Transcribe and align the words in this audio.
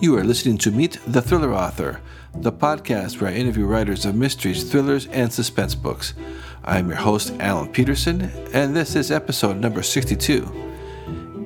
You 0.00 0.16
are 0.16 0.22
listening 0.22 0.58
to 0.58 0.70
Meet 0.70 1.00
the 1.08 1.20
Thriller 1.20 1.52
Author, 1.52 2.00
the 2.32 2.52
podcast 2.52 3.20
where 3.20 3.32
I 3.32 3.34
interview 3.34 3.66
writers 3.66 4.04
of 4.04 4.14
mysteries, 4.14 4.62
thrillers, 4.62 5.08
and 5.08 5.32
suspense 5.32 5.74
books. 5.74 6.14
I'm 6.62 6.86
your 6.86 6.98
host, 6.98 7.34
Alan 7.40 7.72
Peterson, 7.72 8.30
and 8.52 8.76
this 8.76 8.94
is 8.94 9.10
episode 9.10 9.56
number 9.56 9.82
62. 9.82 10.44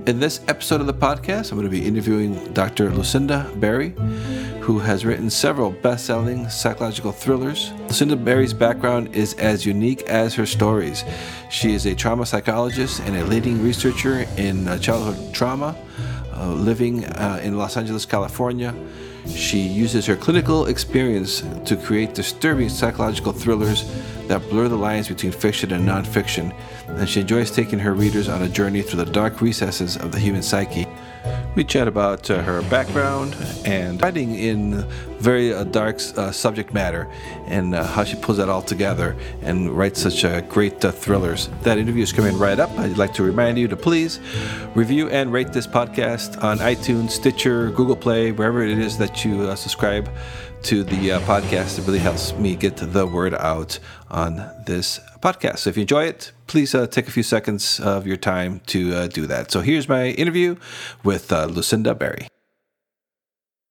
In 0.06 0.20
this 0.20 0.42
episode 0.48 0.82
of 0.82 0.86
the 0.86 0.92
podcast, 0.92 1.50
I'm 1.50 1.56
going 1.56 1.64
to 1.64 1.70
be 1.70 1.86
interviewing 1.86 2.52
Dr. 2.52 2.90
Lucinda 2.90 3.50
Berry, 3.56 3.94
who 4.60 4.78
has 4.80 5.06
written 5.06 5.30
several 5.30 5.70
best 5.70 6.04
selling 6.04 6.46
psychological 6.50 7.10
thrillers. 7.10 7.72
Lucinda 7.86 8.16
Berry's 8.16 8.52
background 8.52 9.16
is 9.16 9.32
as 9.34 9.64
unique 9.64 10.02
as 10.02 10.34
her 10.34 10.44
stories. 10.44 11.04
She 11.50 11.72
is 11.72 11.86
a 11.86 11.94
trauma 11.94 12.26
psychologist 12.26 13.00
and 13.00 13.16
a 13.16 13.24
leading 13.24 13.62
researcher 13.62 14.26
in 14.36 14.68
uh, 14.68 14.76
childhood 14.76 15.32
trauma 15.32 15.74
living 16.48 17.04
uh, 17.04 17.40
in 17.42 17.56
Los 17.56 17.76
Angeles, 17.76 18.06
California. 18.06 18.74
She 19.26 19.60
uses 19.60 20.06
her 20.06 20.16
clinical 20.16 20.66
experience 20.66 21.42
to 21.64 21.76
create 21.76 22.14
disturbing 22.14 22.68
psychological 22.68 23.32
thrillers 23.32 23.84
that 24.26 24.40
blur 24.50 24.68
the 24.68 24.76
lines 24.76 25.08
between 25.08 25.32
fiction 25.32 25.72
and 25.72 25.86
nonfiction, 25.86 26.54
and 26.88 27.08
she 27.08 27.20
enjoys 27.20 27.50
taking 27.50 27.78
her 27.78 27.94
readers 27.94 28.28
on 28.28 28.42
a 28.42 28.48
journey 28.48 28.82
through 28.82 29.04
the 29.04 29.10
dark 29.10 29.40
recesses 29.40 29.96
of 29.96 30.10
the 30.10 30.18
human 30.18 30.42
psyche. 30.42 30.86
We 31.54 31.64
chat 31.64 31.86
about 31.86 32.30
uh, 32.30 32.42
her 32.42 32.62
background 32.62 33.36
and 33.64 34.00
writing 34.00 34.34
in 34.34 34.84
very 35.22 35.54
uh, 35.54 35.64
dark 35.64 35.96
uh, 36.16 36.32
subject 36.32 36.74
matter 36.74 37.08
and 37.46 37.74
uh, 37.74 37.84
how 37.84 38.02
she 38.04 38.16
pulls 38.16 38.38
that 38.38 38.48
all 38.48 38.60
together 38.60 39.16
and 39.42 39.70
writes 39.70 40.02
such 40.02 40.24
uh, 40.24 40.40
great 40.42 40.84
uh, 40.84 40.90
thrillers. 40.90 41.48
That 41.62 41.78
interview 41.78 42.02
is 42.02 42.12
coming 42.12 42.36
right 42.38 42.58
up. 42.58 42.70
I'd 42.78 42.98
like 42.98 43.14
to 43.14 43.22
remind 43.22 43.58
you 43.58 43.68
to 43.68 43.76
please 43.76 44.20
review 44.74 45.08
and 45.08 45.32
rate 45.32 45.52
this 45.52 45.66
podcast 45.66 46.42
on 46.42 46.58
iTunes, 46.58 47.10
Stitcher, 47.10 47.70
Google 47.70 47.96
Play, 47.96 48.32
wherever 48.32 48.62
it 48.62 48.78
is 48.78 48.98
that 48.98 49.24
you 49.24 49.54
subscribe 49.56 50.10
to 50.62 50.84
the 50.84 51.10
podcast. 51.30 51.78
It 51.78 51.86
really 51.86 51.98
helps 51.98 52.32
me 52.34 52.56
get 52.56 52.76
the 52.76 53.06
word 53.06 53.34
out 53.34 53.78
on 54.10 54.50
this 54.66 55.00
podcast. 55.20 55.58
So 55.58 55.70
if 55.70 55.76
you 55.76 55.82
enjoy 55.82 56.04
it, 56.04 56.32
please 56.46 56.74
uh, 56.74 56.86
take 56.86 57.08
a 57.08 57.10
few 57.10 57.22
seconds 57.22 57.80
of 57.80 58.06
your 58.06 58.16
time 58.16 58.60
to 58.66 58.94
uh, 58.94 59.06
do 59.06 59.26
that. 59.26 59.50
So 59.50 59.60
here's 59.60 59.88
my 59.88 60.08
interview 60.08 60.56
with 61.04 61.32
uh, 61.32 61.46
Lucinda 61.46 61.94
Berry. 61.94 62.31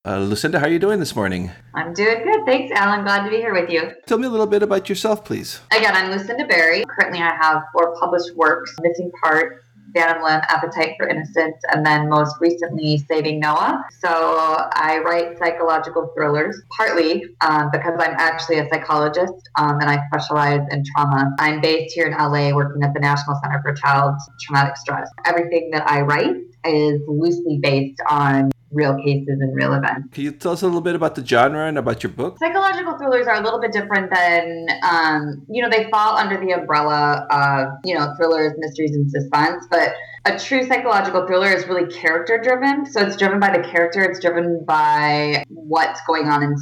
Uh, 0.04 0.18
Lucinda, 0.18 0.60
how 0.60 0.66
are 0.66 0.72
you 0.72 0.80
doing 0.80 1.00
this 1.00 1.16
morning? 1.16 1.52
I'm 1.76 1.94
doing 1.94 2.24
good. 2.24 2.44
Thanks, 2.48 2.72
Alan. 2.76 3.04
Glad 3.04 3.24
to 3.26 3.30
be 3.30 3.36
here 3.36 3.54
with 3.54 3.70
you. 3.70 3.92
Tell 4.08 4.18
me 4.18 4.26
a 4.26 4.32
little 4.32 4.48
bit 4.48 4.64
about 4.64 4.90
yourself, 4.90 5.24
please. 5.24 5.62
Again, 5.72 5.96
I'm 5.96 6.10
Lucinda 6.10 6.44
Berry. 6.48 6.84
Currently, 6.90 7.22
I 7.22 7.36
have 7.40 7.62
four 7.72 7.96
published 8.00 8.36
works 8.36 8.74
Missing 8.82 9.12
Parts, 9.22 9.62
Phantom 9.94 10.24
Limb, 10.24 10.42
Appetite 10.50 10.96
for 10.98 11.08
Innocence, 11.08 11.56
and 11.72 11.86
then 11.86 12.10
most 12.10 12.36
recently, 12.40 12.98
Saving 12.98 13.40
Noah. 13.40 13.84
So 14.00 14.10
I 14.10 15.04
write 15.06 15.38
psychological 15.38 16.12
thrillers, 16.16 16.60
partly 16.76 17.24
um, 17.42 17.70
because 17.72 17.94
I'm 18.00 18.16
actually 18.18 18.58
a 18.58 18.68
psychologist 18.70 19.52
um, 19.60 19.80
and 19.82 19.88
I 19.88 20.00
specialize 20.08 20.62
in 20.72 20.84
trauma. 20.96 21.30
I'm 21.38 21.62
based 21.62 21.94
here 21.94 22.08
in 22.08 22.14
LA 22.14 22.56
working 22.56 22.82
at 22.82 22.96
the 22.96 23.00
National 23.00 23.40
Center 23.44 23.62
for 23.62 23.76
Child 23.76 24.16
Traumatic 24.42 24.78
Stress. 24.78 25.12
Everything 25.26 25.70
that 25.74 25.88
I 25.88 26.02
write 26.02 26.38
is 26.66 27.02
loosely 27.08 27.60
based 27.62 28.00
on 28.10 28.52
real 28.72 28.96
cases 29.04 29.38
and 29.40 29.56
real 29.56 29.74
events. 29.74 30.08
Can 30.14 30.24
you 30.24 30.32
tell 30.32 30.54
us 30.54 30.62
a 30.62 30.66
little 30.66 30.82
bit 30.82 30.96
about 30.96 31.16
the 31.16 31.26
genre 31.26 31.68
and 31.68 31.78
about 31.78 32.04
your 32.04 32.12
book? 32.12 32.40
Psychological 32.40 32.98
thrillers 32.98 33.28
are 33.28 33.36
a 33.36 33.44
little 33.44 33.60
bit 33.60 33.72
different 33.72 34.10
than, 34.14 34.68
um, 34.90 35.46
you 35.50 35.62
know, 35.62 35.70
they 35.70 35.90
fall 35.90 36.18
under 36.18 36.40
the 36.40 36.52
umbrella 36.52 37.28
of, 37.30 37.80
you 37.84 37.94
know, 37.94 38.14
thrillers, 38.18 38.54
mysteries, 38.58 38.96
and 38.96 39.10
suspense. 39.12 39.66
But 39.70 39.94
a 40.26 40.40
true 40.40 40.66
psychological 40.68 41.28
thriller 41.28 41.48
is 41.48 41.68
really 41.68 41.92
character 41.92 42.40
driven. 42.42 42.86
So 42.86 43.02
it's 43.02 43.18
driven 43.18 43.40
by 43.40 43.58
the 43.58 43.64
character, 43.64 44.02
it's 44.04 44.20
driven 44.20 44.64
by 44.66 45.44
what's 45.50 46.00
going 46.08 46.28
on 46.28 46.44
in 46.44 46.56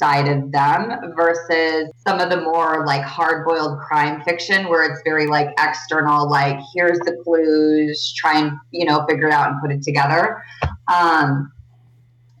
side 0.00 0.28
of 0.28 0.50
them 0.50 1.12
versus 1.14 1.90
some 1.96 2.20
of 2.20 2.30
the 2.30 2.40
more 2.40 2.86
like 2.86 3.02
hard 3.02 3.44
boiled 3.44 3.78
crime 3.78 4.22
fiction 4.22 4.66
where 4.68 4.90
it's 4.90 5.02
very 5.04 5.26
like 5.26 5.48
external, 5.58 6.28
like 6.28 6.58
here's 6.74 6.98
the 7.00 7.20
clues, 7.22 8.14
try 8.16 8.40
and, 8.40 8.52
you 8.70 8.86
know, 8.86 9.04
figure 9.06 9.28
it 9.28 9.32
out 9.32 9.50
and 9.50 9.60
put 9.60 9.70
it 9.70 9.82
together. 9.82 10.42
Um, 10.92 11.52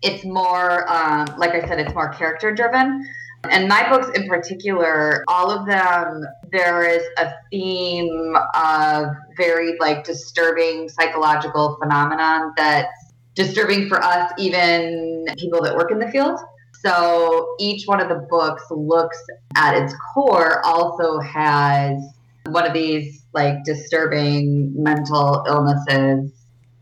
it's 0.02 0.24
more, 0.24 0.90
um, 0.90 1.26
like 1.36 1.50
I 1.50 1.68
said, 1.68 1.78
it's 1.78 1.94
more 1.94 2.08
character 2.08 2.54
driven. 2.54 3.06
And 3.50 3.68
my 3.68 3.88
books 3.90 4.08
in 4.18 4.26
particular, 4.26 5.22
all 5.28 5.50
of 5.50 5.66
them, 5.66 6.24
there 6.52 6.82
is 6.84 7.02
a 7.18 7.32
theme 7.50 8.36
of 8.54 9.08
very 9.36 9.76
like 9.78 10.04
disturbing 10.04 10.88
psychological 10.88 11.76
phenomenon 11.80 12.52
that's 12.56 12.88
disturbing 13.34 13.88
for 13.88 14.02
us, 14.02 14.32
even 14.38 15.26
people 15.38 15.62
that 15.62 15.74
work 15.74 15.90
in 15.90 15.98
the 15.98 16.08
field. 16.08 16.38
So 16.84 17.56
each 17.58 17.86
one 17.86 18.00
of 18.00 18.08
the 18.08 18.26
books 18.30 18.64
looks 18.70 19.18
at 19.56 19.76
its 19.76 19.94
core 20.14 20.64
also 20.64 21.18
has 21.20 21.98
one 22.46 22.66
of 22.66 22.72
these 22.72 23.26
like 23.34 23.64
disturbing 23.64 24.72
mental 24.74 25.44
illnesses 25.46 26.32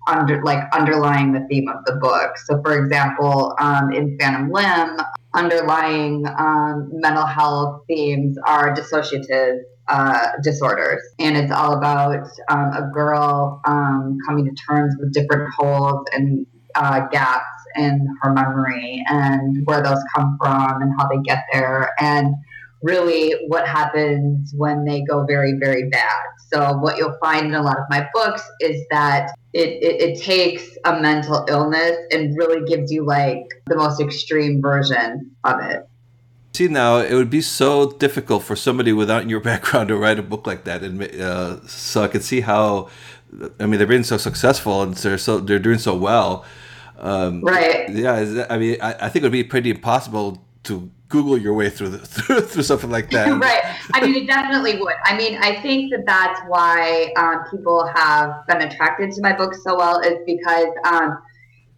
under 0.09 0.43
like 0.43 0.65
underlying 0.73 1.33
the 1.33 1.47
theme 1.51 1.69
of 1.69 1.85
the 1.85 1.97
book. 2.01 2.39
So 2.47 2.61
for 2.63 2.83
example, 2.83 3.55
um, 3.59 3.93
in 3.93 4.17
Phantom 4.19 4.51
Limb, 4.51 4.99
underlying 5.35 6.27
um, 6.39 6.89
mental 6.93 7.27
health 7.27 7.83
themes 7.89 8.37
are 8.47 8.75
dissociative 8.75 9.59
uh, 9.89 10.29
disorders. 10.43 11.03
And 11.19 11.37
it's 11.37 11.53
all 11.53 11.77
about 11.77 12.27
um, 12.49 12.73
a 12.73 12.91
girl 12.93 13.61
um, 13.67 14.19
coming 14.27 14.45
to 14.45 14.53
terms 14.69 14.95
with 14.99 15.13
different 15.13 15.51
holes 15.57 16.05
and 16.13 16.47
uh, 16.75 17.07
gaps 17.11 17.45
in 17.77 18.07
her 18.23 18.33
memory 18.33 19.05
and 19.09 19.65
where 19.65 19.83
those 19.83 20.03
come 20.15 20.37
from 20.41 20.83
and 20.83 20.93
how 20.99 21.09
they 21.09 21.19
get 21.25 21.45
there. 21.53 21.91
And 22.01 22.35
really 22.83 23.35
what 23.49 23.67
happens 23.67 24.53
when 24.57 24.85
they 24.85 25.03
go 25.03 25.25
very 25.25 25.55
very 25.59 25.89
bad. 25.89 26.23
So 26.53 26.77
what 26.79 26.97
you'll 26.97 27.19
find 27.21 27.47
in 27.47 27.55
a 27.55 27.63
lot 27.63 27.79
of 27.79 27.85
my 27.91 28.09
books 28.15 28.43
is 28.61 28.83
that 28.91 29.33
it, 29.53 29.69
it, 29.83 30.01
it 30.01 30.23
takes 30.23 30.65
a 30.85 31.01
mental 31.01 31.45
illness 31.49 31.97
and 32.11 32.37
really 32.39 32.65
gives 32.65 32.91
you 32.91 33.05
like 33.05 33.45
the 33.67 33.77
most 33.77 34.01
extreme 34.01 34.63
version 34.63 35.31
of 35.45 35.61
it. 35.61 35.87
See 36.55 36.69
now 36.69 36.99
it 36.99 37.15
would 37.15 37.31
be 37.31 37.43
so 37.43 37.93
difficult 37.93 38.43
for 38.43 38.57
somebody 38.57 38.93
without 38.93 39.29
your 39.29 39.41
background 39.51 39.89
to 39.89 39.97
write 39.97 40.19
a 40.19 40.23
book 40.23 40.47
like 40.47 40.65
that 40.65 40.83
and 40.83 41.03
uh, 41.21 41.65
so 41.67 42.03
i 42.03 42.09
can 42.09 42.21
see 42.21 42.41
how 42.41 42.89
i 43.61 43.67
mean 43.67 43.79
they've 43.79 43.87
been 43.87 44.03
so 44.03 44.17
successful 44.17 44.83
and 44.83 44.95
they're 44.95 45.19
so 45.19 45.39
they're 45.39 45.61
doing 45.61 45.79
so 45.79 45.95
well 45.97 46.45
um, 46.99 47.43
right. 47.43 47.89
Yeah. 47.89 48.47
I 48.51 48.59
mean, 48.59 48.77
I, 48.81 48.95
I 49.07 49.09
think 49.09 49.23
it 49.23 49.27
would 49.27 49.33
be 49.33 49.45
pretty 49.45 49.71
impossible 49.71 50.45
to 50.65 50.91
Google 51.09 51.39
your 51.39 51.55
way 51.55 51.71
through 51.71 51.91
the, 51.91 51.99
through, 52.07 52.41
through 52.43 52.63
something 52.63 52.91
like 52.91 53.11
that. 53.11 53.29
right. 53.41 53.63
I 53.95 54.05
mean, 54.05 54.15
it 54.15 54.27
definitely 54.27 54.79
would. 54.79 54.95
I 55.05 55.17
mean, 55.17 55.39
I 55.41 55.61
think 55.63 55.93
that 55.93 56.05
that's 56.07 56.41
why 56.49 57.13
um, 57.17 57.45
people 57.51 57.91
have 57.95 58.47
been 58.47 58.63
attracted 58.63 59.13
to 59.13 59.23
my 59.23 59.35
book 59.35 59.55
so 59.55 59.77
well 59.77 60.01
is 60.01 60.19
because 60.27 60.69
um, 60.85 61.19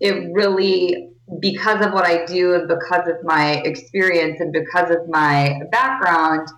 it 0.01 0.33
really, 0.33 1.11
because 1.41 1.85
of 1.85 1.93
what 1.93 2.07
I 2.07 2.25
do 2.25 2.55
and 2.55 2.67
because 2.67 3.09
of 3.09 3.17
my 3.23 3.63
experience 3.65 4.41
and 4.41 4.53
because 4.53 4.91
of 4.91 5.09
my 5.09 5.61
background, 5.71 6.49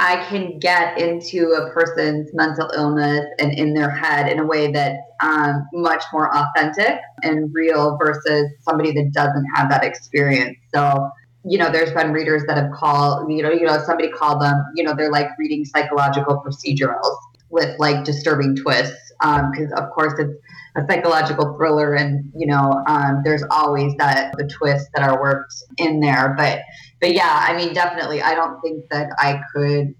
I 0.00 0.24
can 0.30 0.58
get 0.58 0.98
into 0.98 1.50
a 1.50 1.70
person's 1.72 2.30
mental 2.32 2.70
illness 2.74 3.26
and 3.38 3.52
in 3.52 3.74
their 3.74 3.90
head 3.90 4.32
in 4.32 4.38
a 4.38 4.46
way 4.46 4.72
that's 4.72 4.96
um, 5.20 5.68
much 5.74 6.02
more 6.10 6.34
authentic 6.34 7.00
and 7.22 7.54
real 7.54 7.98
versus 8.02 8.50
somebody 8.62 8.92
that 8.92 9.12
doesn't 9.12 9.44
have 9.54 9.68
that 9.68 9.84
experience. 9.84 10.56
So, 10.74 11.10
you 11.44 11.58
know, 11.58 11.70
there's 11.70 11.92
been 11.92 12.12
readers 12.12 12.44
that 12.46 12.56
have 12.56 12.72
called, 12.72 13.30
you 13.30 13.42
know, 13.42 13.50
you 13.50 13.66
know, 13.66 13.78
somebody 13.84 14.08
called 14.08 14.40
them, 14.40 14.64
you 14.74 14.82
know, 14.82 14.94
they're 14.96 15.12
like 15.12 15.28
reading 15.38 15.66
psychological 15.66 16.42
procedurals 16.42 17.16
with 17.50 17.78
like 17.78 18.02
disturbing 18.02 18.56
twists 18.56 19.12
because, 19.18 19.70
um, 19.70 19.84
of 19.84 19.90
course, 19.90 20.14
it's 20.18 20.32
a 20.76 20.82
psychological 20.88 21.54
thriller 21.56 21.94
and 21.94 22.30
you 22.34 22.46
know 22.46 22.82
um, 22.86 23.22
there's 23.24 23.42
always 23.50 23.94
that 23.96 24.32
the 24.38 24.46
twists 24.46 24.88
that 24.94 25.02
are 25.02 25.20
worked 25.20 25.54
in 25.78 26.00
there 26.00 26.34
but 26.36 26.60
but 27.00 27.14
yeah, 27.14 27.44
I 27.48 27.56
mean, 27.56 27.72
definitely, 27.72 28.22
I 28.22 28.34
don't 28.34 28.60
think 28.60 28.88
that 28.90 29.08
I 29.18 29.40
could 29.54 29.94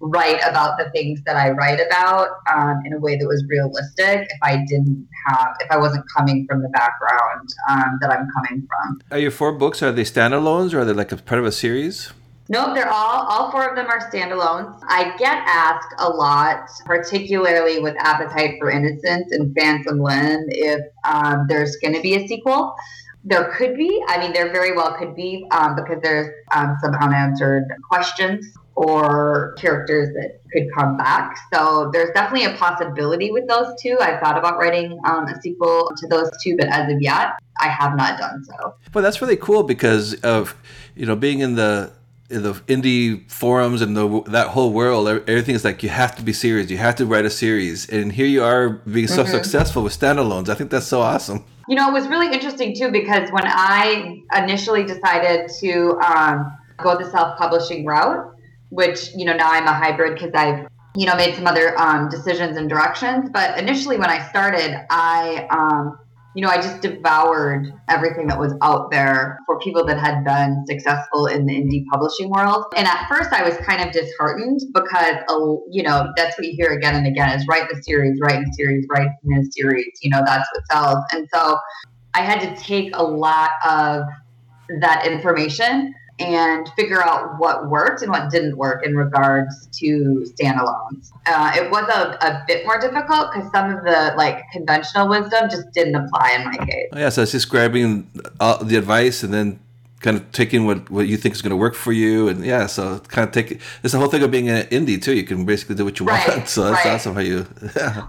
write 0.00 0.40
about 0.48 0.78
the 0.78 0.90
things 0.90 1.20
that 1.26 1.36
I 1.36 1.50
write 1.50 1.78
about 1.78 2.28
um, 2.52 2.80
in 2.84 2.94
a 2.94 2.98
way 2.98 3.16
that 3.16 3.26
was 3.26 3.44
realistic 3.48 4.26
if 4.28 4.38
I 4.42 4.64
didn't 4.66 5.06
have, 5.26 5.54
if 5.60 5.70
I 5.70 5.76
wasn't 5.76 6.04
coming 6.16 6.46
from 6.48 6.62
the 6.62 6.68
background 6.70 7.48
um, 7.68 7.98
that 8.00 8.10
I'm 8.10 8.26
coming 8.34 8.66
from. 8.66 9.00
Are 9.10 9.18
your 9.18 9.30
four 9.30 9.52
books, 9.52 9.82
are 9.82 9.92
they 9.92 10.02
standalones 10.02 10.72
or 10.72 10.80
are 10.80 10.84
they 10.84 10.94
like 10.94 11.12
a 11.12 11.18
part 11.18 11.38
of 11.38 11.44
a 11.44 11.52
series? 11.52 12.12
No, 12.50 12.74
they're 12.74 12.90
all, 12.90 13.26
all 13.28 13.52
four 13.52 13.68
of 13.68 13.76
them 13.76 13.86
are 13.86 14.10
standalones. 14.10 14.76
I 14.88 15.16
get 15.18 15.38
asked 15.46 15.94
a 15.98 16.08
lot, 16.08 16.68
particularly 16.84 17.78
with 17.78 17.94
Appetite 18.00 18.56
for 18.58 18.72
Innocence 18.72 19.30
and 19.30 19.54
Phantom 19.54 20.00
Limb, 20.00 20.46
if 20.48 20.80
um, 21.04 21.46
there's 21.48 21.76
going 21.76 21.94
to 21.94 22.00
be 22.00 22.16
a 22.16 22.26
sequel. 22.26 22.74
There 23.22 23.52
could 23.56 23.76
be. 23.76 24.02
I 24.08 24.18
mean, 24.18 24.32
there 24.32 24.50
very 24.50 24.74
well 24.74 24.96
could 24.98 25.14
be 25.14 25.46
um, 25.52 25.76
because 25.76 26.02
there's 26.02 26.34
um, 26.52 26.76
some 26.82 26.92
unanswered 26.96 27.68
questions 27.88 28.44
or 28.74 29.54
characters 29.56 30.12
that 30.14 30.40
could 30.52 30.66
come 30.76 30.96
back. 30.96 31.38
So 31.54 31.90
there's 31.92 32.10
definitely 32.14 32.52
a 32.52 32.56
possibility 32.56 33.30
with 33.30 33.46
those 33.46 33.80
two. 33.80 33.96
I 34.00 34.18
thought 34.18 34.36
about 34.36 34.58
writing 34.58 34.98
um, 35.06 35.28
a 35.28 35.40
sequel 35.40 35.88
to 35.96 36.08
those 36.08 36.28
two, 36.42 36.56
but 36.58 36.66
as 36.66 36.92
of 36.92 37.00
yet, 37.00 37.34
I 37.60 37.68
have 37.68 37.94
not 37.94 38.18
done 38.18 38.42
so. 38.42 38.74
But 38.90 39.02
that's 39.02 39.22
really 39.22 39.36
cool 39.36 39.62
because 39.62 40.14
of 40.22 40.56
you 40.96 41.06
know 41.06 41.14
being 41.14 41.38
in 41.38 41.54
the 41.54 41.92
in 42.30 42.42
the 42.42 42.52
indie 42.68 43.28
forums 43.30 43.82
and 43.82 43.96
the, 43.96 44.22
that 44.28 44.48
whole 44.48 44.72
world, 44.72 45.08
everything 45.08 45.54
is 45.54 45.64
like 45.64 45.82
you 45.82 45.88
have 45.88 46.14
to 46.16 46.22
be 46.22 46.32
serious, 46.32 46.70
you 46.70 46.78
have 46.78 46.96
to 46.96 47.06
write 47.06 47.24
a 47.24 47.30
series, 47.30 47.88
and 47.88 48.12
here 48.12 48.26
you 48.26 48.42
are 48.42 48.70
being 48.70 49.08
so 49.08 49.22
mm-hmm. 49.22 49.32
successful 49.32 49.82
with 49.82 49.98
standalones. 49.98 50.48
I 50.48 50.54
think 50.54 50.70
that's 50.70 50.86
so 50.86 51.00
awesome. 51.00 51.44
You 51.68 51.76
know, 51.76 51.88
it 51.88 51.92
was 51.92 52.08
really 52.08 52.32
interesting 52.32 52.74
too 52.74 52.90
because 52.90 53.30
when 53.30 53.44
I 53.46 54.22
initially 54.36 54.84
decided 54.84 55.50
to 55.60 55.98
um, 56.00 56.56
go 56.78 56.96
the 56.98 57.10
self-publishing 57.10 57.84
route, 57.84 58.34
which 58.70 59.14
you 59.14 59.24
know 59.24 59.34
now 59.34 59.50
I'm 59.50 59.66
a 59.66 59.72
hybrid 59.72 60.14
because 60.14 60.32
I've 60.34 60.66
you 60.94 61.06
know 61.06 61.16
made 61.16 61.34
some 61.34 61.46
other 61.46 61.78
um, 61.78 62.08
decisions 62.08 62.56
and 62.56 62.68
directions. 62.68 63.30
But 63.30 63.58
initially, 63.58 63.98
when 63.98 64.10
I 64.10 64.28
started, 64.30 64.84
I 64.90 65.46
um, 65.50 65.98
you 66.34 66.42
know 66.42 66.48
I 66.48 66.56
just 66.56 66.80
devoured 66.80 67.72
everything 67.88 68.28
that 68.28 68.38
was 68.38 68.54
out 68.62 68.90
there 68.90 69.38
for 69.46 69.58
people 69.58 69.84
that 69.86 69.98
had 69.98 70.24
been 70.24 70.64
successful 70.68 71.26
in 71.26 71.46
the 71.46 71.52
indie 71.52 71.84
publishing 71.92 72.30
world. 72.30 72.64
And 72.76 72.86
at 72.86 73.08
first, 73.08 73.32
I 73.32 73.42
was 73.42 73.56
kind 73.58 73.82
of 73.82 73.92
disheartened 73.92 74.60
because 74.72 75.16
uh, 75.28 75.56
you 75.70 75.82
know 75.82 76.12
that's 76.16 76.38
what 76.38 76.46
you 76.46 76.54
hear 76.56 76.72
again 76.72 76.94
and 76.94 77.06
again 77.06 77.36
is 77.38 77.46
write 77.48 77.68
the 77.68 77.82
series, 77.82 78.18
write 78.20 78.44
the 78.44 78.52
series, 78.52 78.86
write 78.90 79.08
the 79.24 79.50
series. 79.50 79.90
You 80.02 80.10
know 80.10 80.22
that's 80.24 80.48
what 80.52 80.66
sells. 80.70 81.04
And 81.12 81.28
so 81.32 81.58
I 82.14 82.22
had 82.22 82.40
to 82.40 82.62
take 82.62 82.90
a 82.94 83.02
lot 83.02 83.50
of 83.64 84.02
that 84.80 85.06
information 85.06 85.94
and 86.20 86.68
figure 86.76 87.02
out 87.02 87.38
what 87.38 87.68
worked 87.68 88.02
and 88.02 88.10
what 88.10 88.30
didn't 88.30 88.56
work 88.56 88.84
in 88.84 88.94
regards 88.94 89.66
to 89.78 90.26
standalones. 90.34 91.10
Uh, 91.26 91.52
it 91.56 91.70
was 91.70 91.88
a, 91.88 92.24
a 92.24 92.44
bit 92.46 92.64
more 92.66 92.78
difficult 92.78 93.32
because 93.32 93.50
some 93.52 93.74
of 93.74 93.84
the 93.84 94.14
like 94.16 94.42
conventional 94.52 95.08
wisdom 95.08 95.48
just 95.50 95.70
didn't 95.72 95.94
apply 95.94 96.36
in 96.38 96.44
my 96.44 96.64
case. 96.66 96.88
Oh, 96.92 96.98
yeah, 96.98 97.08
so 97.08 97.22
it's 97.22 97.32
just 97.32 97.48
grabbing 97.48 98.08
uh, 98.38 98.62
the 98.62 98.76
advice 98.76 99.22
and 99.22 99.32
then 99.32 99.58
kind 100.00 100.16
of 100.16 100.32
taking 100.32 100.64
what, 100.64 100.90
what 100.90 101.06
you 101.06 101.16
think 101.16 101.34
is 101.34 101.42
going 101.42 101.50
to 101.50 101.56
work 101.56 101.74
for 101.74 101.92
you 101.92 102.28
and 102.28 102.44
yeah 102.44 102.66
so 102.66 102.98
kind 103.08 103.28
of 103.28 103.34
take 103.34 103.52
it 103.52 103.60
it's 103.82 103.92
the 103.92 103.98
whole 103.98 104.08
thing 104.08 104.22
of 104.22 104.30
being 104.30 104.48
an 104.48 104.64
indie 104.68 105.00
too 105.00 105.14
you 105.14 105.24
can 105.24 105.44
basically 105.44 105.74
do 105.74 105.84
what 105.84 106.00
you 106.00 106.06
right, 106.06 106.26
want 106.26 106.48
so 106.48 106.64
that's 106.64 106.84
right. 106.84 106.94
awesome 106.94 107.14
how 107.14 107.20
you 107.20 107.46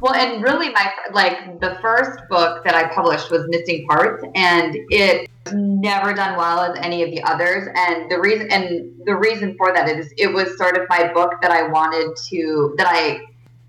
well 0.02 0.14
and 0.14 0.42
really 0.42 0.70
my 0.70 0.90
like 1.12 1.60
the 1.60 1.78
first 1.82 2.22
book 2.30 2.64
that 2.64 2.74
i 2.74 2.88
published 2.94 3.30
was 3.30 3.46
missing 3.50 3.86
parts 3.90 4.24
and 4.36 4.76
it 4.90 5.30
never 5.54 6.14
done 6.14 6.38
well 6.38 6.60
as 6.60 6.78
any 6.82 7.02
of 7.04 7.10
the 7.10 7.22
others 7.24 7.68
and 7.76 8.10
the 8.12 8.20
reason 8.20 8.52
and 8.52 8.92
the 9.06 9.16
reason 9.16 9.56
for 9.58 9.74
that 9.74 9.90
is 9.90 10.14
it 10.18 10.32
was 10.32 10.56
sort 10.58 10.78
of 10.78 10.88
my 10.88 11.12
book 11.14 11.34
that 11.42 11.52
i 11.52 11.68
wanted 11.68 12.16
to 12.30 12.74
that 12.78 12.88
i 12.88 13.20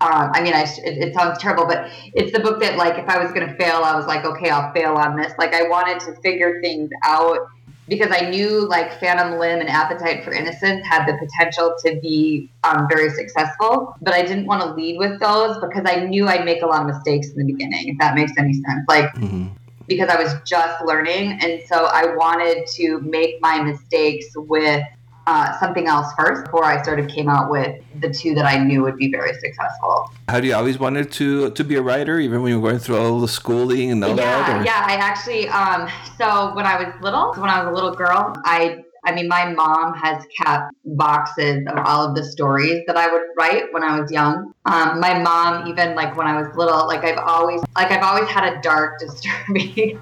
um, 0.01 0.31
I 0.33 0.41
mean, 0.41 0.53
I, 0.53 0.63
it, 0.63 0.97
it, 0.97 1.13
sounds 1.13 1.37
terrible, 1.37 1.65
but 1.65 1.89
it's 2.13 2.33
the 2.33 2.41
book 2.41 2.59
that, 2.59 2.75
like, 2.75 2.97
if 2.97 3.07
I 3.07 3.23
was 3.23 3.31
going 3.31 3.47
to 3.47 3.55
fail, 3.55 3.83
I 3.85 3.95
was 3.95 4.05
like, 4.05 4.25
okay, 4.25 4.49
I'll 4.49 4.73
fail 4.73 4.95
on 4.95 5.15
this. 5.15 5.31
Like, 5.37 5.53
I 5.53 5.69
wanted 5.69 6.01
to 6.01 6.19
figure 6.19 6.59
things 6.61 6.89
out 7.05 7.39
because 7.87 8.09
I 8.11 8.29
knew 8.29 8.67
like 8.67 8.99
Phantom 8.99 9.37
Limb 9.37 9.59
and 9.59 9.69
Appetite 9.69 10.23
for 10.23 10.31
Innocence 10.31 10.85
had 10.87 11.05
the 11.05 11.17
potential 11.17 11.75
to 11.85 11.99
be 12.01 12.49
um, 12.63 12.87
very 12.89 13.09
successful, 13.09 13.95
but 14.01 14.13
I 14.13 14.21
didn't 14.21 14.45
want 14.45 14.61
to 14.61 14.73
lead 14.73 14.97
with 14.97 15.19
those 15.19 15.57
because 15.59 15.83
I 15.85 16.05
knew 16.05 16.27
I'd 16.27 16.45
make 16.45 16.61
a 16.61 16.65
lot 16.65 16.81
of 16.81 16.87
mistakes 16.87 17.29
in 17.29 17.35
the 17.35 17.45
beginning, 17.53 17.89
if 17.89 17.97
that 17.99 18.15
makes 18.15 18.31
any 18.37 18.53
sense. 18.53 18.85
Like, 18.87 19.13
mm-hmm. 19.15 19.47
Because 19.87 20.09
I 20.09 20.21
was 20.21 20.35
just 20.45 20.83
learning. 20.85 21.39
And 21.41 21.61
so 21.67 21.85
I 21.85 22.15
wanted 22.15 22.67
to 22.75 22.99
make 23.01 23.41
my 23.41 23.61
mistakes 23.61 24.27
with 24.35 24.83
uh, 25.25 25.57
something 25.59 25.87
else 25.87 26.11
first 26.17 26.45
before 26.45 26.65
I 26.65 26.83
sort 26.83 26.99
of 26.99 27.07
came 27.07 27.29
out 27.29 27.49
with 27.49 27.81
the 28.01 28.09
two 28.09 28.35
that 28.35 28.45
I 28.45 28.57
knew 28.57 28.83
would 28.83 28.97
be 28.97 29.09
very 29.09 29.33
successful. 29.33 30.11
How 30.27 30.39
do 30.39 30.47
you 30.47 30.55
always 30.55 30.79
wanted 30.79 31.11
to 31.13 31.51
to 31.51 31.63
be 31.63 31.75
a 31.75 31.81
writer, 31.81 32.19
even 32.19 32.41
when 32.41 32.51
you 32.51 32.59
were 32.59 32.69
going 32.69 32.79
through 32.79 32.97
all 32.97 33.19
the 33.19 33.27
schooling 33.27 33.91
and 33.91 34.03
all 34.03 34.09
yeah, 34.09 34.15
that? 34.15 34.61
Or? 34.61 34.65
Yeah, 34.65 34.83
I 34.85 34.95
actually. 34.95 35.47
Um, 35.47 35.89
so 36.17 36.53
when 36.55 36.65
I 36.65 36.83
was 36.83 36.93
little, 37.01 37.33
when 37.35 37.49
I 37.49 37.63
was 37.63 37.71
a 37.71 37.73
little 37.73 37.95
girl, 37.95 38.35
I 38.43 38.82
I 39.05 39.13
mean, 39.13 39.27
my 39.27 39.51
mom 39.51 39.93
has 39.95 40.25
kept 40.37 40.73
boxes 40.85 41.65
of 41.67 41.77
all 41.85 42.07
of 42.07 42.15
the 42.15 42.23
stories 42.23 42.83
that 42.87 42.95
I 42.95 43.11
would 43.11 43.21
write 43.37 43.71
when 43.71 43.83
I 43.83 43.99
was 43.99 44.11
young. 44.11 44.53
Um, 44.65 44.99
my 44.99 45.19
mom, 45.19 45.67
even 45.67 45.93
like 45.95 46.15
when 46.15 46.25
I 46.25 46.41
was 46.41 46.55
little, 46.55 46.87
like 46.87 47.03
I've 47.03 47.17
always, 47.17 47.61
like 47.75 47.91
I've 47.91 48.03
always 48.03 48.29
had 48.29 48.53
a 48.53 48.61
dark, 48.61 48.99
disturbing 48.99 49.99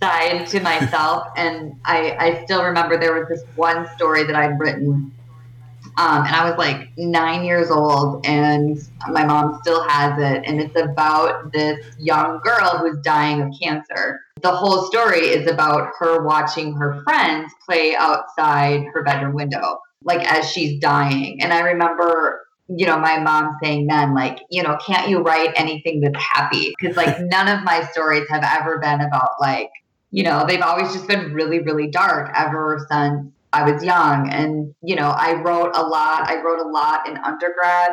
side 0.00 0.46
to 0.48 0.60
myself. 0.60 1.28
and 1.36 1.74
I, 1.84 2.16
I 2.18 2.44
still 2.44 2.64
remember 2.64 2.98
there 2.98 3.14
was 3.14 3.28
this 3.28 3.42
one 3.54 3.88
story 3.96 4.24
that 4.24 4.34
I'd 4.34 4.58
written. 4.58 5.12
Um, 5.96 6.26
and 6.26 6.34
I 6.34 6.48
was 6.48 6.58
like 6.58 6.90
nine 6.96 7.44
years 7.44 7.70
old, 7.70 8.26
and 8.26 8.76
my 9.10 9.24
mom 9.24 9.60
still 9.62 9.88
has 9.88 10.18
it. 10.18 10.42
And 10.44 10.60
it's 10.60 10.76
about 10.76 11.52
this 11.52 11.86
young 11.98 12.40
girl 12.42 12.78
who's 12.78 12.98
dying 13.02 13.42
of 13.42 13.54
cancer. 13.60 14.20
The 14.44 14.54
whole 14.54 14.84
story 14.86 15.20
is 15.20 15.50
about 15.50 15.90
her 15.98 16.24
watching 16.24 16.74
her 16.74 17.02
friends 17.02 17.52
play 17.66 17.96
outside 17.96 18.84
her 18.92 19.02
bedroom 19.02 19.34
window, 19.34 19.80
like 20.02 20.24
as 20.30 20.48
she's 20.48 20.78
dying. 20.78 21.42
And 21.42 21.52
I 21.52 21.60
remember 21.60 22.44
you 22.68 22.86
know, 22.86 22.98
my 22.98 23.18
mom 23.18 23.56
saying 23.62 23.86
then, 23.88 24.14
like, 24.14 24.40
you 24.50 24.62
know, 24.62 24.78
can't 24.84 25.10
you 25.10 25.20
write 25.20 25.50
anything 25.54 26.00
that's 26.00 26.18
happy? 26.18 26.74
Because, 26.78 26.96
like, 26.96 27.20
none 27.20 27.48
of 27.48 27.62
my 27.62 27.84
stories 27.92 28.26
have 28.30 28.42
ever 28.42 28.78
been 28.78 29.00
about, 29.00 29.32
like, 29.40 29.70
you 30.10 30.22
know, 30.22 30.46
they've 30.46 30.62
always 30.62 30.92
just 30.92 31.06
been 31.06 31.34
really, 31.34 31.60
really 31.60 31.88
dark 31.88 32.30
ever 32.34 32.86
since 32.90 33.30
I 33.52 33.70
was 33.70 33.84
young. 33.84 34.30
And, 34.30 34.74
you 34.82 34.96
know, 34.96 35.10
I 35.10 35.34
wrote 35.42 35.72
a 35.74 35.82
lot. 35.82 36.28
I 36.28 36.40
wrote 36.42 36.60
a 36.60 36.68
lot 36.68 37.08
in 37.08 37.18
undergrad. 37.18 37.90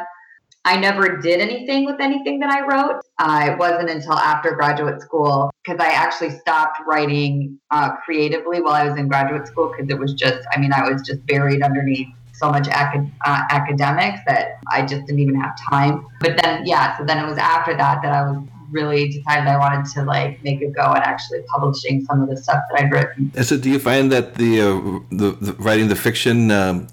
I 0.64 0.78
never 0.78 1.18
did 1.18 1.40
anything 1.40 1.86
with 1.86 2.00
anything 2.00 2.40
that 2.40 2.52
I 2.52 2.62
wrote. 2.62 3.02
Uh, 3.18 3.52
it 3.52 3.58
wasn't 3.58 3.90
until 3.90 4.14
after 4.14 4.52
graduate 4.52 5.02
school 5.02 5.52
because 5.64 5.80
I 5.80 5.90
actually 5.90 6.32
stopped 6.32 6.78
writing 6.86 7.60
uh, 7.72 7.96
creatively 7.98 8.62
while 8.62 8.74
I 8.74 8.86
was 8.88 8.98
in 8.98 9.08
graduate 9.08 9.48
school 9.48 9.72
because 9.72 9.90
it 9.90 9.98
was 9.98 10.14
just, 10.14 10.48
I 10.54 10.60
mean, 10.60 10.72
I 10.72 10.88
was 10.90 11.02
just 11.02 11.26
buried 11.26 11.64
underneath 11.64 12.08
so 12.34 12.52
much 12.52 12.68
acad- 12.68 13.12
uh, 13.26 13.42
academics 13.50 14.20
that 14.28 14.60
I 14.72 14.82
just 14.82 15.06
didn't 15.08 15.20
even 15.20 15.40
have 15.40 15.54
time. 15.70 16.06
But 16.20 16.40
then, 16.42 16.66
yeah, 16.66 16.98
so 16.98 17.06
then 17.06 17.24
it 17.24 17.28
was 17.28 17.38
after 17.38 17.76
that 17.78 18.02
that 18.04 18.12
I 18.12 18.30
was 18.30 18.44
really 18.72 19.10
decided 19.10 19.48
I 19.48 19.58
wanted 19.58 19.92
to 19.94 20.04
like 20.04 20.44
make 20.44 20.62
a 20.62 20.70
go 20.70 20.94
at 20.94 21.04
actually 21.04 21.42
publishing 21.54 22.06
some 22.06 22.22
of 22.22 22.30
the 22.30 22.38
stuff 22.38 22.64
that 22.72 22.84
I'd 22.84 22.92
written. 22.92 23.32
And 23.36 23.46
so, 23.46 23.58
do 23.58 23.70
you 23.70 23.80
find 23.80 24.12
that 24.12 24.36
the 24.36 24.62
uh, 24.62 25.00
the, 25.12 25.32
the, 25.42 25.54
writing 25.54 25.88
the 25.90 25.96
fiction 25.96 26.52
um, 26.52 26.88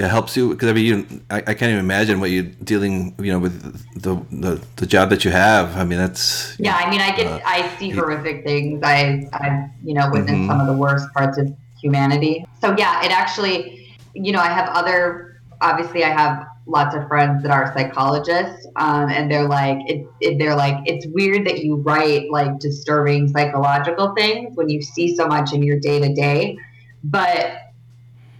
helps 0.00 0.36
you? 0.36 0.50
Because 0.50 0.70
I 0.70 0.72
mean, 0.72 0.84
you, 0.84 1.20
I, 1.30 1.38
I, 1.38 1.54
can't 1.54 1.70
even 1.70 1.78
imagine 1.78 2.18
what 2.18 2.30
you're 2.30 2.44
dealing, 2.44 3.14
you 3.18 3.32
know, 3.32 3.38
with 3.38 3.60
the 4.00 4.14
the, 4.30 4.64
the 4.76 4.86
job 4.86 5.10
that 5.10 5.24
you 5.24 5.30
have. 5.30 5.76
I 5.76 5.84
mean, 5.84 5.98
that's 5.98 6.58
yeah. 6.58 6.76
I 6.76 6.90
mean, 6.90 7.00
I 7.00 7.14
get 7.14 7.26
uh, 7.26 7.40
I 7.44 7.68
see 7.78 7.90
horrific 7.90 8.44
things. 8.44 8.82
I 8.82 9.28
I 9.32 9.70
you 9.84 9.94
know 9.94 10.10
witnessed 10.10 10.34
mm-hmm. 10.34 10.48
some 10.48 10.60
of 10.60 10.66
the 10.66 10.76
worst 10.76 11.12
parts 11.12 11.38
of 11.38 11.54
humanity. 11.80 12.44
So 12.60 12.74
yeah, 12.78 13.04
it 13.04 13.10
actually, 13.10 13.96
you 14.14 14.32
know, 14.32 14.40
I 14.40 14.48
have 14.48 14.68
other. 14.70 15.40
Obviously, 15.60 16.02
I 16.02 16.10
have 16.10 16.46
lots 16.66 16.94
of 16.94 17.06
friends 17.08 17.42
that 17.42 17.50
are 17.50 17.72
psychologists 17.74 18.66
um, 18.76 19.08
and 19.10 19.30
they're 19.30 19.48
like 19.48 19.78
it, 19.88 20.06
it, 20.20 20.38
they're 20.38 20.54
like 20.54 20.76
it's 20.86 21.06
weird 21.08 21.44
that 21.44 21.64
you 21.64 21.76
write 21.76 22.30
like 22.30 22.56
disturbing 22.60 23.26
psychological 23.26 24.14
things 24.14 24.56
when 24.56 24.68
you 24.68 24.80
see 24.80 25.14
so 25.16 25.26
much 25.26 25.52
in 25.52 25.62
your 25.62 25.78
day 25.80 25.98
to 25.98 26.14
day 26.14 26.56
but 27.02 27.61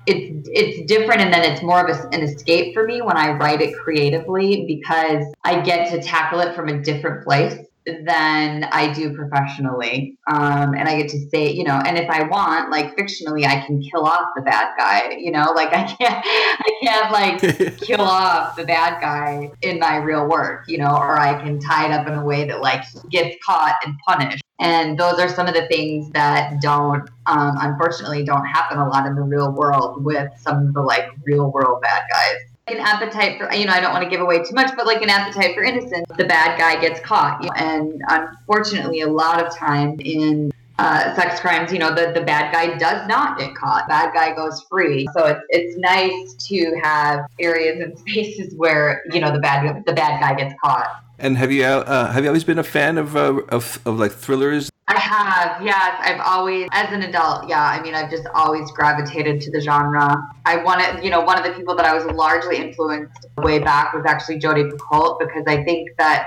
it's 0.07 0.49
it's 0.53 0.87
different 0.93 1.21
and 1.21 1.33
then 1.33 1.43
it's 1.51 1.63
more 1.63 1.87
of 1.87 1.97
a, 1.97 2.09
an 2.15 2.23
escape 2.23 2.75
for 2.75 2.85
me 2.85 3.01
when 3.03 3.17
i 3.17 3.31
write 3.31 3.61
it 3.61 3.75
creatively 3.77 4.65
because 4.67 5.25
i 5.45 5.61
get 5.61 5.91
to 5.91 6.01
tackle 6.03 6.41
it 6.41 6.55
from 6.55 6.69
a 6.69 6.83
different 6.83 7.25
place 7.25 7.59
than 7.85 8.65
I 8.65 8.93
do 8.93 9.15
professionally. 9.15 10.19
Um, 10.31 10.75
and 10.75 10.89
I 10.89 11.01
get 11.01 11.11
to 11.11 11.29
say, 11.31 11.51
you 11.51 11.65
know, 11.65 11.81
and 11.85 11.99
if 11.99 12.09
I 12.09 12.23
want, 12.23 12.71
like 12.71 12.97
fictionally, 12.97 13.45
I 13.45 13.65
can 13.67 13.83
kill 13.83 14.05
off 14.05 14.31
the 14.37 14.43
bad 14.43 14.75
guy, 14.79 15.17
you 15.19 15.33
know, 15.33 15.53
like 15.57 15.73
I 15.73 15.85
can't, 15.85 16.25
I 16.25 16.79
can't 16.83 17.13
like 17.13 17.77
kill 17.81 18.01
off 18.01 18.57
the 18.57 18.65
bad 18.65 19.01
guy 19.01 19.51
in 19.63 19.79
my 19.79 19.97
real 19.97 20.29
work, 20.29 20.65
you 20.69 20.79
know, 20.79 20.97
or 20.97 21.19
I 21.19 21.43
can 21.43 21.59
tie 21.59 21.87
it 21.87 21.93
up 21.93 22.07
in 22.07 22.15
a 22.15 22.25
way 22.25 22.47
that 22.47 22.61
like 22.61 22.85
gets 23.11 23.37
caught 23.45 23.75
and 23.85 23.95
punished. 24.07 24.43
And 24.61 24.99
those 24.99 25.19
are 25.19 25.29
some 25.29 25.49
of 25.49 25.55
the 25.55 25.67
things 25.67 26.11
that 26.11 26.61
don't, 26.61 27.09
um, 27.27 27.57
unfortunately, 27.61 28.25
don't 28.25 28.45
happen 28.45 28.79
a 28.79 28.89
lot 28.89 29.07
in 29.07 29.15
the 29.15 29.23
real 29.23 29.51
world 29.51 30.05
with 30.05 30.31
some 30.39 30.69
of 30.69 30.75
the 30.75 30.83
like 30.83 31.09
real 31.25 31.51
world 31.51 31.83
bad 31.83 32.03
guys 32.11 32.37
an 32.69 32.79
appetite 32.79 33.39
for 33.39 33.53
you 33.53 33.67
know 33.67 33.73
i 33.73 33.81
don't 33.81 33.93
want 33.93 34.05
to 34.05 34.09
give 34.09 34.21
away 34.21 34.39
too 34.39 34.55
much 34.55 34.71
but 34.77 34.87
like 34.87 35.03
an 35.03 35.11
appetite 35.11 35.53
for 35.55 35.65
innocence 35.65 36.07
the 36.17 36.25
bad 36.25 36.57
guy 36.57 36.81
gets 36.81 37.01
caught 37.01 37.43
you 37.43 37.49
know? 37.49 37.55
and 37.57 38.03
unfortunately 38.09 39.01
a 39.01 39.09
lot 39.09 39.45
of 39.45 39.55
times 39.57 40.01
in 40.05 40.53
uh, 40.79 41.15
sex 41.15 41.41
crimes, 41.41 41.73
you 41.73 41.79
know, 41.79 41.95
the, 41.95 42.13
the 42.13 42.25
bad 42.25 42.53
guy 42.53 42.77
does 42.79 43.07
not 43.07 43.39
get 43.39 43.55
caught. 43.55 43.89
Bad 43.89 44.13
guy 44.15 44.35
goes 44.35 44.65
free. 44.71 45.07
So 45.15 45.27
it's, 45.27 45.41
it's 45.51 45.77
nice 45.79 46.35
to 46.49 46.81
have 46.83 47.27
areas 47.39 47.81
and 47.81 47.99
spaces 48.07 48.55
where, 48.57 49.03
you 49.11 49.21
know, 49.21 49.33
the 49.33 49.41
bad 49.41 49.85
the 49.87 49.93
bad 49.93 50.21
guy 50.21 50.35
gets 50.35 50.55
caught. 50.63 50.89
And 51.19 51.37
have 51.37 51.53
you 51.53 51.65
uh, 51.65 52.11
have 52.11 52.25
you 52.25 52.31
always 52.31 52.45
been 52.45 52.59
a 52.59 52.65
fan 52.65 52.99
of, 52.99 53.17
uh, 53.17 53.41
of 53.49 53.81
of 53.87 53.99
like 53.99 54.13
thrillers? 54.13 54.73
I 54.89 54.99
have, 54.99 55.63
yes. 55.65 55.95
I've 56.01 56.21
always, 56.21 56.69
as 56.73 56.93
an 56.93 57.03
adult, 57.03 57.49
yeah. 57.49 57.63
I 57.63 57.81
mean, 57.81 57.95
I've 57.95 58.11
just 58.11 58.27
always 58.35 58.71
gravitated 58.73 59.41
to 59.43 59.51
the 59.51 59.61
genre. 59.61 60.17
I 60.45 60.57
wanted, 60.57 61.05
you 61.05 61.11
know, 61.11 61.21
one 61.21 61.39
of 61.39 61.45
the 61.45 61.53
people 61.53 61.77
that 61.77 61.87
I 61.87 61.95
was 61.95 62.05
largely 62.17 62.57
influenced 62.57 63.27
way 63.39 63.61
back 63.61 63.95
was 63.95 64.05
actually 64.07 64.39
Jodi 64.39 64.65
Picoult 64.65 65.21
because 65.21 65.45
I 65.47 65.63
think 65.63 65.91
that 65.99 66.27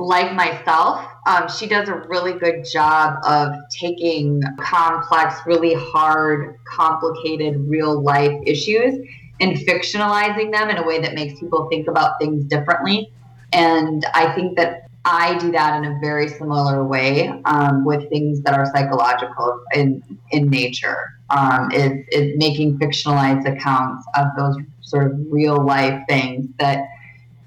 like 0.00 0.34
myself, 0.34 1.06
um, 1.26 1.48
she 1.48 1.66
does 1.66 1.88
a 1.88 1.96
really 2.08 2.32
good 2.32 2.64
job 2.64 3.18
of 3.24 3.54
taking 3.78 4.42
complex, 4.58 5.40
really 5.46 5.74
hard, 5.74 6.56
complicated 6.66 7.56
real 7.68 8.02
life 8.02 8.36
issues 8.46 9.06
and 9.40 9.56
fictionalizing 9.58 10.52
them 10.52 10.70
in 10.70 10.78
a 10.78 10.86
way 10.86 11.00
that 11.00 11.14
makes 11.14 11.38
people 11.38 11.68
think 11.68 11.88
about 11.88 12.18
things 12.18 12.44
differently. 12.44 13.12
And 13.52 14.04
I 14.14 14.32
think 14.32 14.56
that 14.56 14.86
I 15.04 15.38
do 15.38 15.50
that 15.52 15.82
in 15.82 15.92
a 15.92 15.98
very 16.00 16.28
similar 16.28 16.84
way 16.84 17.28
um, 17.44 17.84
with 17.84 18.08
things 18.10 18.42
that 18.42 18.54
are 18.54 18.66
psychological 18.66 19.62
in 19.74 20.02
in 20.30 20.48
nature. 20.50 21.14
Um, 21.30 21.70
is 21.72 21.92
is 22.10 22.36
making 22.38 22.78
fictionalized 22.78 23.46
accounts 23.46 24.04
of 24.16 24.26
those 24.36 24.56
sort 24.80 25.12
of 25.12 25.18
real 25.30 25.64
life 25.64 26.02
things 26.08 26.48
that 26.58 26.84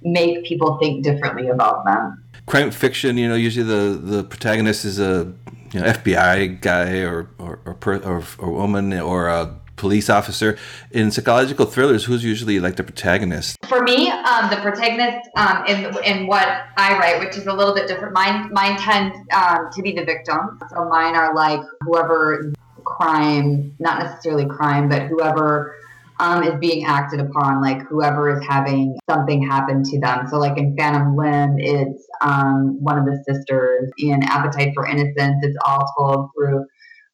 make 0.02 0.46
people 0.46 0.78
think 0.80 1.04
differently 1.04 1.50
about 1.50 1.86
them 1.86 2.23
crime 2.46 2.72
fiction, 2.72 3.18
you 3.18 3.28
know, 3.28 3.36
usually 3.36 3.66
the, 3.66 3.98
the 3.98 4.24
protagonist 4.24 4.86
is 4.86 5.00
a 5.00 5.34
you 5.72 5.80
know, 5.80 5.88
FBI 5.88 6.62
guy 6.62 7.00
or 7.00 7.30
or 7.38 7.60
or, 7.66 7.74
per, 7.76 7.98
or, 7.98 8.24
or 8.38 8.52
woman 8.52 8.94
or 8.94 9.28
a 9.28 9.60
police 9.76 10.10
officer. 10.10 10.58
In 10.92 11.12
psychological 11.12 11.66
thrillers, 11.66 12.06
who's 12.06 12.24
usually 12.24 12.60
like 12.60 12.76
the 12.76 12.84
protagonist? 12.84 13.58
For 13.68 13.82
me, 13.82 14.10
um, 14.10 14.50
the 14.50 14.58
protagonist 14.58 15.30
um, 15.36 15.66
in 15.68 15.96
in 16.04 16.28
what 16.28 16.48
I 16.78 16.98
write, 16.98 17.20
which 17.20 17.38
is 17.38 17.48
a 17.48 17.54
little 17.54 17.74
bit 17.74 17.88
different. 17.88 18.14
Mine 18.14 18.50
mine 18.52 18.78
tend 18.78 19.14
um, 19.32 19.70
to 19.74 19.82
be 19.82 19.92
the 19.94 20.06
victim. 20.06 20.60
So 20.70 20.86
mine 20.86 21.16
are 21.16 21.34
like 21.34 21.62
whoever 21.82 22.54
crime, 22.84 23.74
not 23.80 24.00
necessarily 24.00 24.46
crime, 24.46 24.90
but 24.90 25.04
whoever 25.04 25.76
um, 26.20 26.44
is 26.44 26.54
being 26.60 26.86
acted 26.86 27.20
upon, 27.20 27.62
like 27.62 27.82
whoever 27.88 28.38
is 28.38 28.46
having 28.48 28.98
something 29.10 29.46
happen 29.46 29.84
to 29.84 30.00
them. 30.00 30.28
So, 30.30 30.38
like 30.38 30.58
in 30.58 30.76
Phantom 30.78 31.16
Limb, 31.16 31.56
it's 31.58 32.08
um, 32.22 32.78
one 32.82 32.98
of 32.98 33.06
the 33.06 33.24
sisters. 33.28 33.92
In 33.98 34.24
Appetite 34.24 34.74
for 34.74 34.86
Innocence, 34.88 35.38
it's 35.42 35.58
all 35.66 35.92
told 35.98 36.30
through 36.36 36.66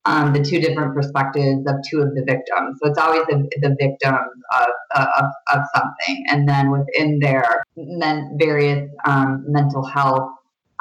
um, 0.06 0.34
the 0.34 0.42
two 0.42 0.60
different 0.60 0.96
perspectives 0.96 1.66
of 1.68 1.76
two 1.90 2.02
of 2.02 2.16
the 2.16 2.24
victims. 2.26 2.80
So 2.82 2.90
it's 2.90 2.98
always 2.98 3.26
the, 3.28 3.48
the 3.62 3.76
victim 3.80 4.16
of, 4.16 4.68
of, 4.96 5.26
of 5.54 5.62
something. 5.76 6.24
And 6.30 6.48
then 6.48 6.72
within 6.72 7.20
there, 7.20 7.64
men, 7.76 8.38
various 8.40 8.90
um, 9.06 9.44
mental 9.48 9.86
health 9.86 10.32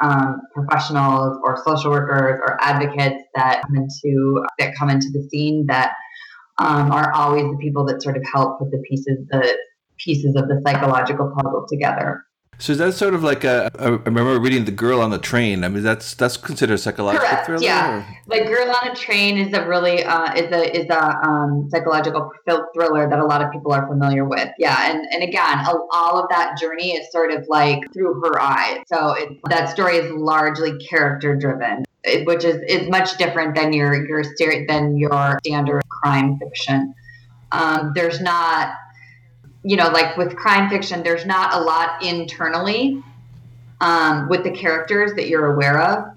um, 0.01 0.41
professionals 0.53 1.37
or 1.43 1.61
social 1.65 1.91
workers 1.91 2.39
or 2.41 2.57
advocates 2.61 3.21
that 3.35 3.61
come 3.63 3.75
into 3.75 4.43
that 4.57 4.73
come 4.75 4.89
into 4.89 5.07
the 5.11 5.27
scene 5.29 5.65
that 5.67 5.91
um, 6.59 6.91
are 6.91 7.13
always 7.13 7.43
the 7.43 7.57
people 7.57 7.85
that 7.85 8.01
sort 8.01 8.17
of 8.17 8.23
help 8.33 8.59
put 8.59 8.71
the 8.71 8.79
pieces 8.89 9.17
the 9.31 9.57
pieces 9.97 10.35
of 10.35 10.47
the 10.47 10.61
psychological 10.65 11.31
puzzle 11.35 11.65
together. 11.67 12.23
So 12.61 12.73
is 12.73 12.79
that 12.79 12.93
sort 12.93 13.13
of 13.13 13.23
like 13.23 13.45
a? 13.45 13.71
I 13.79 13.87
remember 13.87 14.37
reading 14.37 14.65
The 14.65 14.71
Girl 14.71 14.99
on 14.99 15.11
the 15.11 15.17
Train. 15.17 15.63
I 15.63 15.69
mean, 15.69 15.81
that's 15.81 16.13
that's 16.13 16.35
considered 16.35 16.73
a 16.73 16.77
psychological 16.77 17.25
Correct, 17.25 17.45
thriller. 17.45 17.63
Yeah, 17.63 18.05
like 18.27 18.47
Girl 18.47 18.69
on 18.69 18.91
a 18.91 18.95
Train 18.95 19.37
is 19.37 19.53
a 19.53 19.65
really 19.65 20.03
uh, 20.03 20.33
is 20.33 20.51
a 20.51 20.77
is 20.77 20.89
a 20.89 21.25
um, 21.25 21.69
psychological 21.71 22.29
thriller 22.73 23.09
that 23.09 23.17
a 23.17 23.25
lot 23.25 23.41
of 23.41 23.49
people 23.53 23.71
are 23.71 23.87
familiar 23.87 24.25
with. 24.25 24.49
Yeah, 24.57 24.91
and 24.91 25.07
and 25.13 25.23
again, 25.23 25.65
all 25.93 26.21
of 26.21 26.27
that 26.31 26.57
journey 26.59 26.91
is 26.91 27.09
sort 27.13 27.31
of 27.31 27.45
like 27.47 27.79
through 27.93 28.21
her 28.25 28.41
eyes. 28.41 28.79
So 28.87 29.13
it, 29.13 29.37
that 29.49 29.69
story 29.69 29.95
is 29.95 30.11
largely 30.11 30.77
character 30.79 31.37
driven 31.37 31.85
which 32.23 32.43
is, 32.43 32.61
is 32.67 32.89
much 32.89 33.17
different 33.17 33.55
than 33.55 33.73
your 33.73 34.07
your 34.07 34.23
than 34.67 34.97
your 34.97 35.37
standard 35.45 35.83
crime 35.89 36.37
fiction. 36.39 36.93
Um, 37.51 37.91
there's 37.95 38.21
not, 38.21 38.73
you 39.63 39.75
know, 39.75 39.89
like 39.89 40.15
with 40.17 40.35
crime 40.35 40.69
fiction, 40.69 41.03
there's 41.03 41.25
not 41.25 41.53
a 41.53 41.59
lot 41.59 42.03
internally 42.03 43.03
um, 43.81 44.29
with 44.29 44.43
the 44.43 44.51
characters 44.51 45.13
that 45.15 45.27
you're 45.27 45.53
aware 45.53 45.81
of 45.81 46.15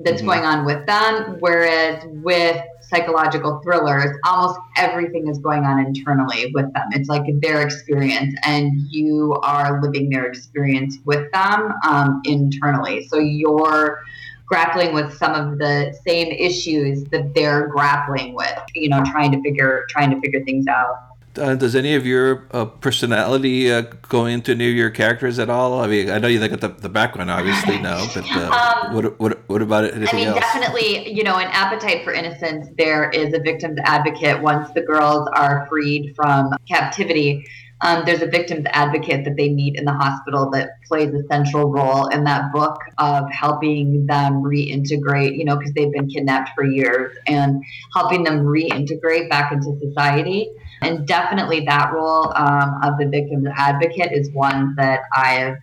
that's 0.00 0.18
mm-hmm. 0.18 0.26
going 0.26 0.44
on 0.44 0.64
with 0.64 0.86
them. 0.86 1.36
Whereas 1.40 2.04
with 2.06 2.60
psychological 2.82 3.60
thrillers, 3.64 4.16
almost 4.24 4.60
everything 4.76 5.28
is 5.28 5.38
going 5.38 5.64
on 5.64 5.84
internally 5.84 6.52
with 6.54 6.72
them. 6.74 6.88
It's 6.92 7.08
like 7.08 7.22
their 7.40 7.62
experience, 7.62 8.34
and 8.44 8.72
you 8.90 9.34
are 9.42 9.82
living 9.82 10.10
their 10.10 10.26
experience 10.26 10.98
with 11.04 11.30
them 11.32 11.72
um, 11.86 12.20
internally. 12.24 13.06
So 13.08 13.18
you're 13.18 14.02
grappling 14.46 14.92
with 14.94 15.16
some 15.16 15.34
of 15.34 15.58
the 15.58 15.96
same 16.06 16.28
issues 16.28 17.04
that 17.04 17.34
they're 17.34 17.68
grappling 17.68 18.34
with 18.34 18.58
you 18.74 18.88
know 18.88 19.02
trying 19.04 19.32
to 19.32 19.40
figure 19.42 19.86
trying 19.88 20.10
to 20.10 20.20
figure 20.20 20.42
things 20.44 20.66
out 20.66 20.96
uh, 21.38 21.54
does 21.54 21.74
any 21.74 21.94
of 21.94 22.06
your 22.06 22.46
uh, 22.52 22.64
personality 22.64 23.70
uh, 23.72 23.82
go 24.08 24.26
into 24.26 24.52
any 24.52 24.70
of 24.70 24.76
your 24.76 24.90
characters 24.90 25.38
at 25.38 25.50
all? 25.50 25.80
I 25.80 25.86
mean, 25.86 26.10
I 26.10 26.18
know 26.18 26.28
you 26.28 26.46
got 26.46 26.60
the, 26.60 26.68
the 26.68 26.88
background, 26.88 27.30
obviously, 27.30 27.80
no, 27.80 28.06
but 28.14 28.24
uh, 28.30 28.84
um, 28.86 28.94
what, 28.94 29.18
what, 29.18 29.48
what 29.48 29.62
about 29.62 29.84
it? 29.84 29.94
I 29.94 30.16
mean, 30.16 30.28
else? 30.28 30.38
definitely, 30.38 31.12
you 31.12 31.24
know, 31.24 31.36
an 31.38 31.48
Appetite 31.48 32.04
for 32.04 32.12
Innocence, 32.12 32.68
there 32.78 33.10
is 33.10 33.34
a 33.34 33.40
victim's 33.40 33.78
advocate 33.84 34.40
once 34.40 34.70
the 34.74 34.82
girls 34.82 35.28
are 35.34 35.66
freed 35.68 36.14
from 36.14 36.52
captivity. 36.68 37.44
Um, 37.84 38.02
there's 38.06 38.22
a 38.22 38.26
victim's 38.26 38.64
advocate 38.70 39.26
that 39.26 39.36
they 39.36 39.50
meet 39.50 39.76
in 39.76 39.84
the 39.84 39.92
hospital 39.92 40.48
that 40.52 40.70
plays 40.88 41.12
a 41.12 41.22
central 41.30 41.70
role 41.70 42.06
in 42.06 42.24
that 42.24 42.50
book 42.50 42.78
of 42.96 43.30
helping 43.30 44.06
them 44.06 44.42
reintegrate, 44.42 45.36
you 45.36 45.44
know, 45.44 45.56
because 45.58 45.74
they've 45.74 45.92
been 45.92 46.08
kidnapped 46.08 46.48
for 46.54 46.64
years 46.64 47.14
and 47.26 47.62
helping 47.94 48.24
them 48.24 48.46
reintegrate 48.46 49.28
back 49.28 49.52
into 49.52 49.78
society. 49.80 50.48
And 50.80 51.06
definitely 51.06 51.66
that 51.66 51.92
role 51.92 52.32
um, 52.34 52.80
of 52.82 52.96
the 52.98 53.06
victim's 53.06 53.48
advocate 53.54 54.12
is 54.12 54.30
one 54.32 54.74
that 54.76 55.00
I 55.14 55.32
have 55.32 55.56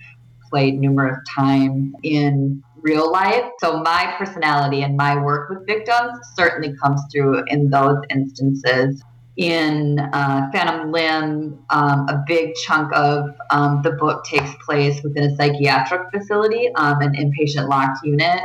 played 0.47 0.79
numerous 0.79 1.17
times 1.35 1.95
in 2.03 2.61
real 2.81 3.11
life. 3.11 3.45
So 3.59 3.81
my 3.81 4.13
personality 4.19 4.83
and 4.83 4.95
my 4.95 5.19
work 5.19 5.49
with 5.49 5.65
victims 5.65 6.19
certainly 6.35 6.75
comes 6.77 7.01
through 7.11 7.45
in 7.47 7.71
those 7.71 7.97
instances 8.11 9.01
in 9.41 9.97
uh, 9.97 10.51
Phantom 10.53 10.91
Limb, 10.91 11.65
um, 11.71 12.07
a 12.07 12.23
big 12.27 12.53
chunk 12.53 12.95
of 12.95 13.35
um, 13.49 13.81
the 13.81 13.93
book 13.93 14.23
takes 14.23 14.51
place 14.63 15.01
within 15.03 15.23
a 15.23 15.35
psychiatric 15.35 16.11
facility, 16.13 16.69
um, 16.75 17.01
an 17.01 17.13
inpatient 17.13 17.67
locked 17.67 18.05
unit. 18.05 18.39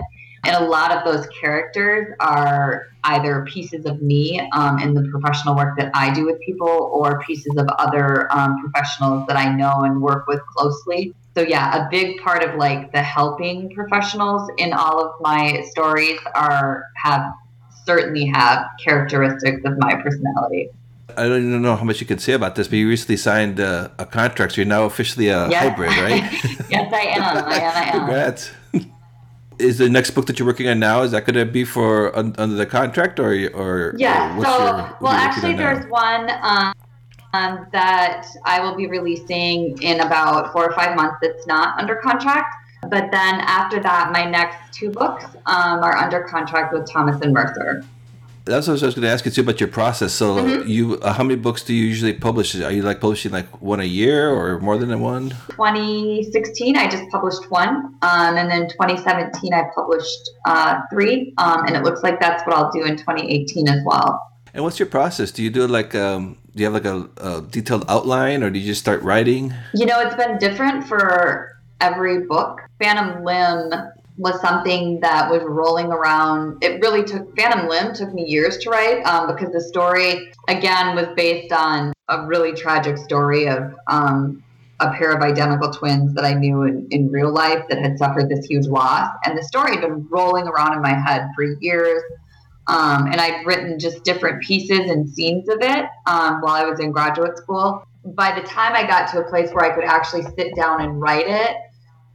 And 0.44 0.56
a 0.56 0.66
lot 0.66 0.92
of 0.92 1.04
those 1.04 1.26
characters 1.38 2.14
are 2.20 2.86
either 3.04 3.44
pieces 3.44 3.84
of 3.84 4.00
me 4.00 4.40
um, 4.54 4.78
in 4.78 4.94
the 4.94 5.06
professional 5.10 5.54
work 5.54 5.76
that 5.76 5.90
I 5.92 6.14
do 6.14 6.24
with 6.24 6.40
people 6.40 6.90
or 6.94 7.20
pieces 7.26 7.52
of 7.58 7.66
other 7.78 8.32
um, 8.32 8.56
professionals 8.62 9.26
that 9.26 9.36
I 9.36 9.54
know 9.54 9.82
and 9.82 10.00
work 10.00 10.26
with 10.26 10.40
closely. 10.56 11.14
So, 11.34 11.42
yeah, 11.42 11.86
a 11.86 11.90
big 11.90 12.22
part 12.22 12.42
of 12.42 12.54
like 12.54 12.92
the 12.92 13.02
helping 13.02 13.68
professionals 13.74 14.50
in 14.56 14.72
all 14.72 15.04
of 15.04 15.20
my 15.20 15.62
stories 15.72 16.20
are 16.34 16.84
have 16.96 17.34
certainly 17.84 18.24
have 18.26 18.64
characteristics 18.82 19.60
of 19.66 19.74
my 19.78 19.94
personality. 19.96 20.70
I 21.16 21.28
don't 21.28 21.46
even 21.46 21.62
know 21.62 21.76
how 21.76 21.84
much 21.84 22.00
you 22.00 22.06
can 22.06 22.18
say 22.18 22.32
about 22.32 22.56
this, 22.56 22.68
but 22.68 22.76
you 22.76 22.88
recently 22.88 23.16
signed 23.16 23.60
a, 23.60 23.92
a 23.98 24.06
contract, 24.06 24.52
so 24.52 24.60
you're 24.60 24.66
now 24.66 24.84
officially 24.84 25.28
a 25.28 25.48
yes. 25.48 25.62
hybrid, 25.62 25.90
right? 25.98 26.22
yes, 26.70 26.92
I 26.92 27.00
am. 27.00 27.22
I 27.22 27.56
am. 27.56 27.76
I 27.76 27.84
am. 27.84 27.98
Congrats. 27.98 28.50
Is 29.58 29.78
the 29.78 29.88
next 29.88 30.10
book 30.10 30.26
that 30.26 30.38
you're 30.38 30.46
working 30.46 30.68
on 30.68 30.78
now? 30.78 31.02
Is 31.02 31.12
that 31.12 31.24
going 31.24 31.36
to 31.36 31.50
be 31.50 31.64
for 31.64 32.14
un, 32.16 32.34
under 32.36 32.56
the 32.56 32.66
contract, 32.66 33.18
or 33.18 33.30
or 33.54 33.94
yeah? 33.96 34.36
Or 34.36 34.44
so, 34.44 34.58
your, 34.58 34.96
well, 35.00 35.12
actually, 35.12 35.54
there's 35.54 35.86
one 35.86 36.30
um, 36.42 36.74
um, 37.32 37.66
that 37.72 38.26
I 38.44 38.60
will 38.60 38.74
be 38.74 38.86
releasing 38.86 39.80
in 39.80 40.00
about 40.00 40.52
four 40.52 40.68
or 40.68 40.72
five 40.74 40.94
months. 40.94 41.16
It's 41.22 41.46
not 41.46 41.78
under 41.78 41.96
contract. 41.96 42.54
But 42.82 43.10
then 43.10 43.40
after 43.40 43.80
that, 43.80 44.12
my 44.12 44.24
next 44.24 44.72
two 44.72 44.90
books 44.90 45.24
um, 45.46 45.82
are 45.82 45.96
under 45.96 46.22
contract 46.24 46.72
with 46.72 46.88
Thomas 46.90 47.20
and 47.22 47.32
Mercer. 47.32 47.82
That's 48.46 48.68
what 48.68 48.80
I 48.80 48.86
was 48.86 48.94
going 48.94 49.02
to 49.02 49.08
ask 49.08 49.24
you 49.24 49.32
too 49.32 49.40
about 49.40 49.58
your 49.58 49.68
process. 49.68 50.12
So, 50.12 50.36
mm-hmm. 50.36 50.68
you, 50.68 50.98
uh, 51.00 51.12
how 51.12 51.24
many 51.24 51.34
books 51.34 51.64
do 51.64 51.74
you 51.74 51.84
usually 51.84 52.12
publish? 52.12 52.54
Are 52.54 52.70
you 52.70 52.82
like 52.82 53.00
publishing 53.00 53.32
like 53.32 53.60
one 53.60 53.80
a 53.80 53.84
year 53.84 54.30
or 54.30 54.60
more 54.60 54.78
than 54.78 54.98
one? 55.00 55.30
2016, 55.50 56.76
I 56.76 56.88
just 56.88 57.08
published 57.10 57.50
one, 57.50 57.96
um, 58.02 58.36
and 58.36 58.48
then 58.48 58.68
2017, 58.68 59.52
I 59.52 59.64
published 59.74 60.30
uh, 60.46 60.80
three, 60.92 61.34
um, 61.38 61.66
and 61.66 61.76
it 61.76 61.82
looks 61.82 62.02
like 62.04 62.20
that's 62.20 62.46
what 62.46 62.56
I'll 62.56 62.70
do 62.70 62.84
in 62.84 62.96
2018 62.96 63.68
as 63.68 63.82
well. 63.84 64.22
And 64.54 64.62
what's 64.62 64.78
your 64.78 64.86
process? 64.86 65.32
Do 65.32 65.42
you 65.42 65.50
do 65.50 65.66
like 65.66 65.94
um, 65.94 66.38
do 66.54 66.62
you 66.62 66.72
have 66.72 66.72
like 66.72 66.86
a, 66.86 67.08
a 67.18 67.42
detailed 67.42 67.84
outline, 67.88 68.42
or 68.42 68.48
do 68.48 68.58
you 68.58 68.64
just 68.64 68.80
start 68.80 69.02
writing? 69.02 69.52
You 69.74 69.84
know, 69.84 70.00
it's 70.00 70.16
been 70.16 70.38
different 70.38 70.86
for 70.88 71.58
every 71.82 72.22
book. 72.22 72.60
Phantom 72.78 73.22
Limb 73.22 73.72
was 74.18 74.40
something 74.40 75.00
that 75.00 75.30
was 75.30 75.42
rolling 75.44 75.86
around. 75.86 76.62
It 76.62 76.80
really 76.80 77.04
took 77.04 77.36
Phantom 77.36 77.68
Limb 77.68 77.94
took 77.94 78.12
me 78.14 78.24
years 78.24 78.56
to 78.58 78.70
write 78.70 79.02
um, 79.02 79.26
because 79.26 79.52
the 79.52 79.60
story 79.60 80.32
again 80.48 80.96
was 80.96 81.08
based 81.16 81.52
on 81.52 81.92
a 82.08 82.26
really 82.26 82.52
tragic 82.54 82.96
story 82.96 83.46
of 83.46 83.74
um, 83.88 84.42
a 84.80 84.92
pair 84.92 85.12
of 85.12 85.22
identical 85.22 85.70
twins 85.70 86.14
that 86.14 86.24
I 86.24 86.34
knew 86.34 86.62
in, 86.62 86.86
in 86.90 87.10
real 87.10 87.32
life 87.32 87.64
that 87.68 87.78
had 87.78 87.98
suffered 87.98 88.28
this 88.28 88.46
huge 88.46 88.66
loss. 88.66 89.10
And 89.24 89.36
the 89.36 89.42
story 89.42 89.72
had 89.72 89.80
been 89.80 90.06
rolling 90.08 90.46
around 90.46 90.74
in 90.74 90.82
my 90.82 90.94
head 90.94 91.28
for 91.34 91.44
years. 91.60 92.02
Um, 92.68 93.06
and 93.06 93.20
I'd 93.20 93.46
written 93.46 93.78
just 93.78 94.02
different 94.02 94.42
pieces 94.42 94.90
and 94.90 95.08
scenes 95.08 95.48
of 95.48 95.58
it 95.60 95.86
um, 96.06 96.40
while 96.40 96.54
I 96.54 96.64
was 96.64 96.80
in 96.80 96.90
graduate 96.90 97.36
school. 97.38 97.86
By 98.04 98.38
the 98.38 98.46
time 98.46 98.74
I 98.74 98.86
got 98.86 99.10
to 99.12 99.24
a 99.24 99.28
place 99.28 99.50
where 99.52 99.64
I 99.64 99.74
could 99.74 99.84
actually 99.84 100.22
sit 100.36 100.54
down 100.56 100.82
and 100.82 101.00
write 101.00 101.26
it, 101.28 101.56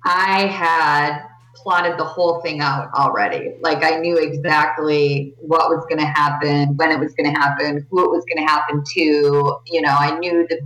I 0.04 0.48
had 0.48 1.26
plotted 1.56 1.98
the 1.98 2.04
whole 2.04 2.42
thing 2.42 2.62
out 2.62 2.90
already. 2.94 3.56
Like 3.62 3.84
I 3.84 3.98
knew 3.98 4.18
exactly 4.18 5.34
what 5.40 5.70
was 5.70 5.86
going 5.90 6.00
to 6.00 6.06
happen, 6.06 6.76
when 6.78 6.92
it 6.92 7.00
was 7.00 7.14
going 7.14 7.34
to 7.34 7.40
happen, 7.40 7.86
who 7.90 8.04
it 8.04 8.10
was 8.10 8.26
going 8.26 8.46
to 8.46 8.52
happen 8.52 8.84
to. 8.94 9.60
You 9.68 9.82
know, 9.82 9.96
I 9.98 10.18
knew 10.20 10.46
the 10.48 10.60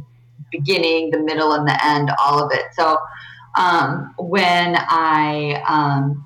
beginning, 0.51 1.11
the 1.11 1.19
middle, 1.19 1.53
and 1.53 1.67
the 1.67 1.85
end, 1.85 2.11
all 2.19 2.43
of 2.43 2.51
it. 2.53 2.65
So 2.73 2.97
um, 3.57 4.13
when 4.17 4.75
I 4.77 5.63
um, 5.67 6.25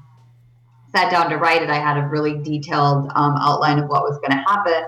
sat 0.96 1.12
down 1.12 1.30
to 1.30 1.38
write 1.38 1.62
it, 1.62 1.70
I 1.70 1.80
had 1.80 1.98
a 1.98 2.08
really 2.08 2.42
detailed 2.42 3.10
um, 3.16 3.36
outline 3.40 3.80
of 3.80 3.90
what 3.90 4.04
was 4.04 4.20
going 4.20 4.32
to 4.32 4.44
happen. 4.50 4.84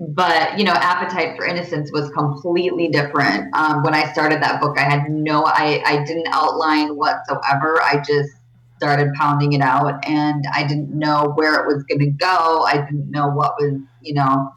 Um, 0.00 0.12
but 0.14 0.58
you 0.58 0.64
know, 0.64 0.72
Appetite 0.72 1.36
for 1.36 1.46
Innocence 1.46 1.90
was 1.92 2.10
completely 2.10 2.88
different. 2.88 3.54
Um, 3.54 3.82
when 3.82 3.94
I 3.94 4.12
started 4.12 4.42
that 4.42 4.60
book, 4.60 4.78
I 4.78 4.82
had 4.82 5.10
no, 5.10 5.44
I, 5.44 5.82
I 5.84 6.04
didn't 6.04 6.28
outline 6.30 6.96
whatsoever. 6.96 7.80
I 7.82 8.02
just 8.06 8.30
started 8.76 9.12
pounding 9.14 9.54
it 9.54 9.60
out, 9.60 10.04
and 10.06 10.44
I 10.54 10.64
didn't 10.66 10.96
know 10.96 11.32
where 11.34 11.60
it 11.60 11.66
was 11.66 11.82
going 11.84 11.98
to 12.00 12.10
go. 12.10 12.64
I 12.66 12.84
didn't 12.84 13.10
know 13.10 13.28
what 13.28 13.54
was, 13.60 13.80
you 14.02 14.14
know, 14.14 14.52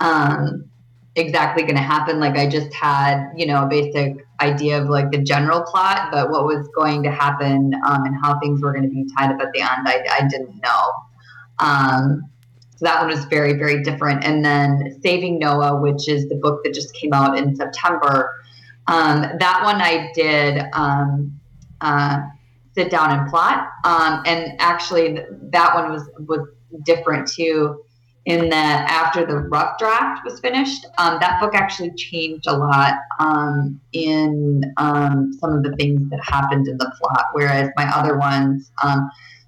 um, 0.00 0.68
exactly 1.16 1.62
going 1.62 1.76
to 1.76 1.82
happen. 1.82 2.20
Like 2.20 2.36
I 2.36 2.48
just 2.48 2.72
had, 2.74 3.30
you 3.36 3.46
know, 3.46 3.64
a 3.64 3.66
basic 3.66 4.26
idea 4.40 4.82
of 4.82 4.88
like 4.88 5.10
the 5.12 5.18
general 5.18 5.62
plot, 5.62 6.08
but 6.12 6.30
what 6.30 6.44
was 6.44 6.68
going 6.76 7.02
to 7.04 7.10
happen 7.10 7.72
um, 7.86 8.04
and 8.04 8.16
how 8.22 8.38
things 8.40 8.60
were 8.60 8.72
going 8.72 8.84
to 8.84 8.90
be 8.90 9.06
tied 9.16 9.30
up 9.30 9.40
at 9.40 9.52
the 9.52 9.60
end, 9.60 9.86
I, 9.86 10.04
I 10.10 10.28
didn't 10.28 10.60
know. 10.60 10.92
So 12.76 12.86
that 12.86 13.00
one 13.00 13.10
was 13.10 13.24
very, 13.26 13.54
very 13.54 13.82
different. 13.82 14.24
And 14.24 14.44
then 14.44 14.98
Saving 15.02 15.38
Noah, 15.38 15.80
which 15.80 16.08
is 16.08 16.28
the 16.28 16.36
book 16.36 16.62
that 16.64 16.74
just 16.74 16.94
came 16.94 17.12
out 17.12 17.38
in 17.38 17.54
September, 17.54 18.42
um, 18.86 19.22
that 19.38 19.60
one 19.62 19.80
I 19.80 20.10
did 20.14 20.62
um, 20.72 21.38
uh, 21.80 22.20
sit 22.74 22.90
down 22.90 23.18
and 23.18 23.30
plot. 23.30 23.68
Um, 23.84 24.22
and 24.26 24.52
actually, 24.58 25.18
that 25.50 25.74
one 25.74 25.92
was 25.92 26.08
was 26.26 26.48
different 26.84 27.28
too 27.28 27.84
in 28.26 28.48
that 28.48 28.90
after 28.90 29.26
the 29.26 29.36
rough 29.36 29.78
draft 29.78 30.24
was 30.24 30.40
finished, 30.40 30.86
um, 30.98 31.18
that 31.20 31.40
book 31.40 31.54
actually 31.54 31.92
changed 31.94 32.46
a 32.46 32.56
lot 32.56 32.94
um, 33.18 33.78
in 33.92 34.72
um, 34.78 35.32
some 35.38 35.52
of 35.52 35.62
the 35.62 35.74
things 35.76 36.08
that 36.10 36.20
happened 36.24 36.66
in 36.66 36.78
the 36.78 36.90
plot. 36.98 37.26
Whereas 37.32 37.68
my 37.76 37.84
other 37.94 38.16
ones, 38.16 38.70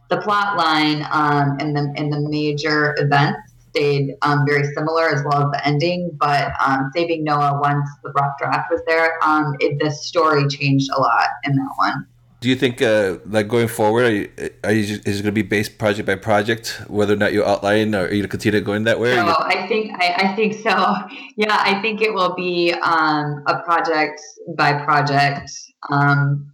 the 0.08 0.18
plot 0.18 0.56
line 0.56 1.06
um, 1.10 1.56
and 1.60 1.76
the 1.76 1.92
and 1.96 2.12
the 2.12 2.20
major 2.20 2.94
events 2.98 3.54
stayed 3.70 4.14
um, 4.22 4.44
very 4.46 4.64
similar 4.74 5.08
as 5.08 5.22
well 5.24 5.44
as 5.44 5.50
the 5.52 5.66
ending. 5.66 6.10
But 6.18 6.52
Saving 6.94 7.24
Noah, 7.24 7.60
once 7.60 7.88
the 8.02 8.10
rough 8.10 8.32
draft 8.38 8.70
was 8.70 8.80
there, 8.86 9.18
it, 9.60 9.78
the 9.78 9.90
story 9.90 10.46
changed 10.48 10.90
a 10.96 11.00
lot 11.00 11.28
in 11.44 11.54
that 11.56 11.72
one. 11.76 12.06
Do 12.40 12.50
you 12.50 12.56
think, 12.56 12.82
uh, 12.82 13.16
like 13.26 13.48
going 13.48 13.66
forward, 13.66 14.04
are 14.04 14.12
you, 14.12 14.30
are 14.62 14.72
you, 14.72 14.82
is 14.82 15.00
it 15.00 15.04
going 15.04 15.24
to 15.24 15.32
be 15.32 15.42
based 15.42 15.78
project 15.78 16.06
by 16.06 16.16
project, 16.16 16.82
whether 16.86 17.14
or 17.14 17.16
not 17.16 17.32
you 17.32 17.42
outline, 17.42 17.94
or 17.94 18.00
are 18.00 18.04
you 18.04 18.08
going 18.08 18.22
to 18.22 18.28
continue 18.28 18.60
going 18.60 18.84
that 18.84 19.00
way? 19.00 19.16
No, 19.16 19.34
I 19.38 19.66
think 19.66 19.92
I, 19.98 20.14
I, 20.18 20.36
think 20.36 20.54
so. 20.54 20.94
Yeah, 21.36 21.56
I 21.58 21.80
think 21.80 22.02
it 22.02 22.12
will 22.12 22.34
be 22.34 22.72
um, 22.72 23.42
a 23.46 23.62
project 23.62 24.20
by 24.56 24.84
project 24.84 25.50
um, 25.90 26.52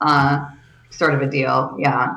uh, 0.00 0.46
sort 0.90 1.14
of 1.14 1.20
a 1.20 1.26
deal. 1.26 1.76
Yeah. 1.78 2.14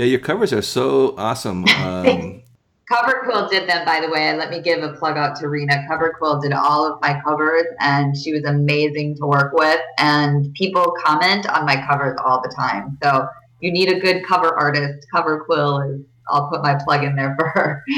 Yeah, 0.00 0.06
your 0.06 0.20
covers 0.20 0.54
are 0.54 0.62
so 0.62 1.14
awesome. 1.18 1.66
Um, 1.76 2.42
Cover 2.88 3.20
Quill 3.22 3.48
did 3.48 3.68
them, 3.68 3.84
by 3.84 4.00
the 4.00 4.08
way. 4.08 4.34
Let 4.34 4.50
me 4.50 4.62
give 4.62 4.82
a 4.82 4.94
plug 4.94 5.18
out 5.18 5.36
to 5.36 5.48
Rena. 5.48 5.84
Cover 5.86 6.14
Quill 6.18 6.40
did 6.40 6.54
all 6.54 6.90
of 6.90 7.00
my 7.02 7.20
covers, 7.22 7.66
and 7.80 8.16
she 8.16 8.32
was 8.32 8.44
amazing 8.44 9.16
to 9.18 9.26
work 9.26 9.52
with. 9.52 9.78
And 9.98 10.52
people 10.54 10.92
comment 11.04 11.46
on 11.50 11.66
my 11.66 11.76
covers 11.86 12.18
all 12.24 12.40
the 12.40 12.48
time. 12.48 12.98
So 13.02 13.28
you 13.60 13.70
need 13.70 13.92
a 13.92 14.00
good 14.00 14.24
cover 14.26 14.58
artist. 14.58 15.06
Cover 15.14 15.44
Quill 15.44 15.80
is. 15.82 16.00
I'll 16.30 16.48
put 16.48 16.62
my 16.62 16.76
plug 16.82 17.04
in 17.04 17.14
there 17.14 17.36
for 17.38 17.48
her. 17.48 17.84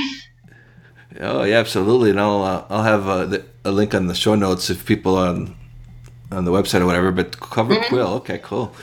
Oh 1.21 1.43
yeah, 1.43 1.59
absolutely. 1.59 2.09
And 2.09 2.19
I'll 2.19 2.43
uh, 2.43 2.65
I'll 2.71 2.85
have 2.85 3.07
uh, 3.07 3.27
the, 3.27 3.45
a 3.67 3.71
link 3.71 3.95
on 3.95 4.07
the 4.07 4.15
show 4.15 4.35
notes 4.35 4.71
if 4.71 4.87
people 4.87 5.17
on 5.17 5.55
on 6.31 6.47
the 6.47 6.51
website 6.51 6.81
or 6.81 6.87
whatever. 6.87 7.13
But 7.13 7.39
Cover 7.39 7.75
mm-hmm. 7.75 7.89
Quill, 7.89 8.09
okay, 8.15 8.39
cool. 8.39 8.75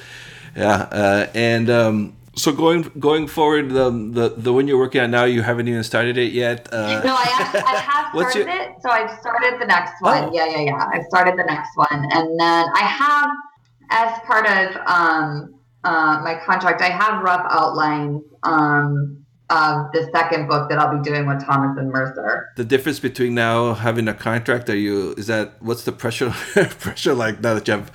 Yeah, 0.56 0.88
uh, 0.91 1.28
and 1.34 1.72
um, 1.72 2.15
so 2.36 2.52
going 2.52 2.84
going 3.00 3.28
forward, 3.28 3.70
the, 3.70 3.89
the 3.89 4.34
the 4.38 4.54
one 4.54 4.68
you're 4.68 4.78
working 4.78 5.02
on 5.02 5.12
now, 5.12 5.26
you 5.26 5.42
haven't 5.42 5.68
even 5.68 5.84
started 5.84 6.18
it 6.18 6.32
yet. 6.32 6.72
Uh, 6.72 7.02
no, 7.04 7.15
I 7.15 7.26
have, 7.26 7.56
I 7.56 7.76
have 7.92 8.10
started 8.12 8.48
your... 8.48 8.62
it. 8.62 8.76
So 8.82 8.89
I've 8.89 9.20
started 9.20 9.60
the 9.60 9.65
next 9.65 10.02
one. 10.02 10.26
Oh. 10.26 10.34
Yeah, 10.34 10.48
yeah, 10.48 10.62
yeah. 10.62 10.89
I've 10.94 11.06
started 11.06 11.38
the 11.38 11.44
next 11.44 11.76
one, 11.76 12.08
and 12.12 12.39
then 12.39 12.65
I 12.76 12.82
have, 12.82 13.30
as 13.92 14.20
part 14.26 14.46
of 14.46 14.76
um, 14.88 15.56
uh, 15.84 16.22
my 16.24 16.39
contract, 16.46 16.82
I 16.82 16.89
have 16.89 17.24
rough 17.24 17.46
outlines 17.50 18.24
um, 18.44 19.26
of 19.50 19.92
the 19.94 20.10
second 20.13 20.48
book 20.48 20.70
that 20.70 20.78
I'll 20.78 20.96
be 20.96 21.04
doing 21.04 21.26
with 21.26 21.44
Thomas 21.46 21.78
and 21.78 21.89
Mercer. 21.92 22.50
The 22.56 22.65
difference 22.65 23.00
between 23.00 23.34
now 23.34 23.74
having 23.74 24.08
a 24.08 24.13
contract, 24.13 24.70
are 24.70 24.78
you 24.78 25.13
is 25.13 25.28
that 25.28 25.54
what's 25.62 25.84
the 25.84 25.92
pressure 25.92 26.30
pressure 26.80 27.13
like 27.13 27.42
now 27.42 27.56
that 27.56 27.68
you 27.68 27.74
have 27.74 27.92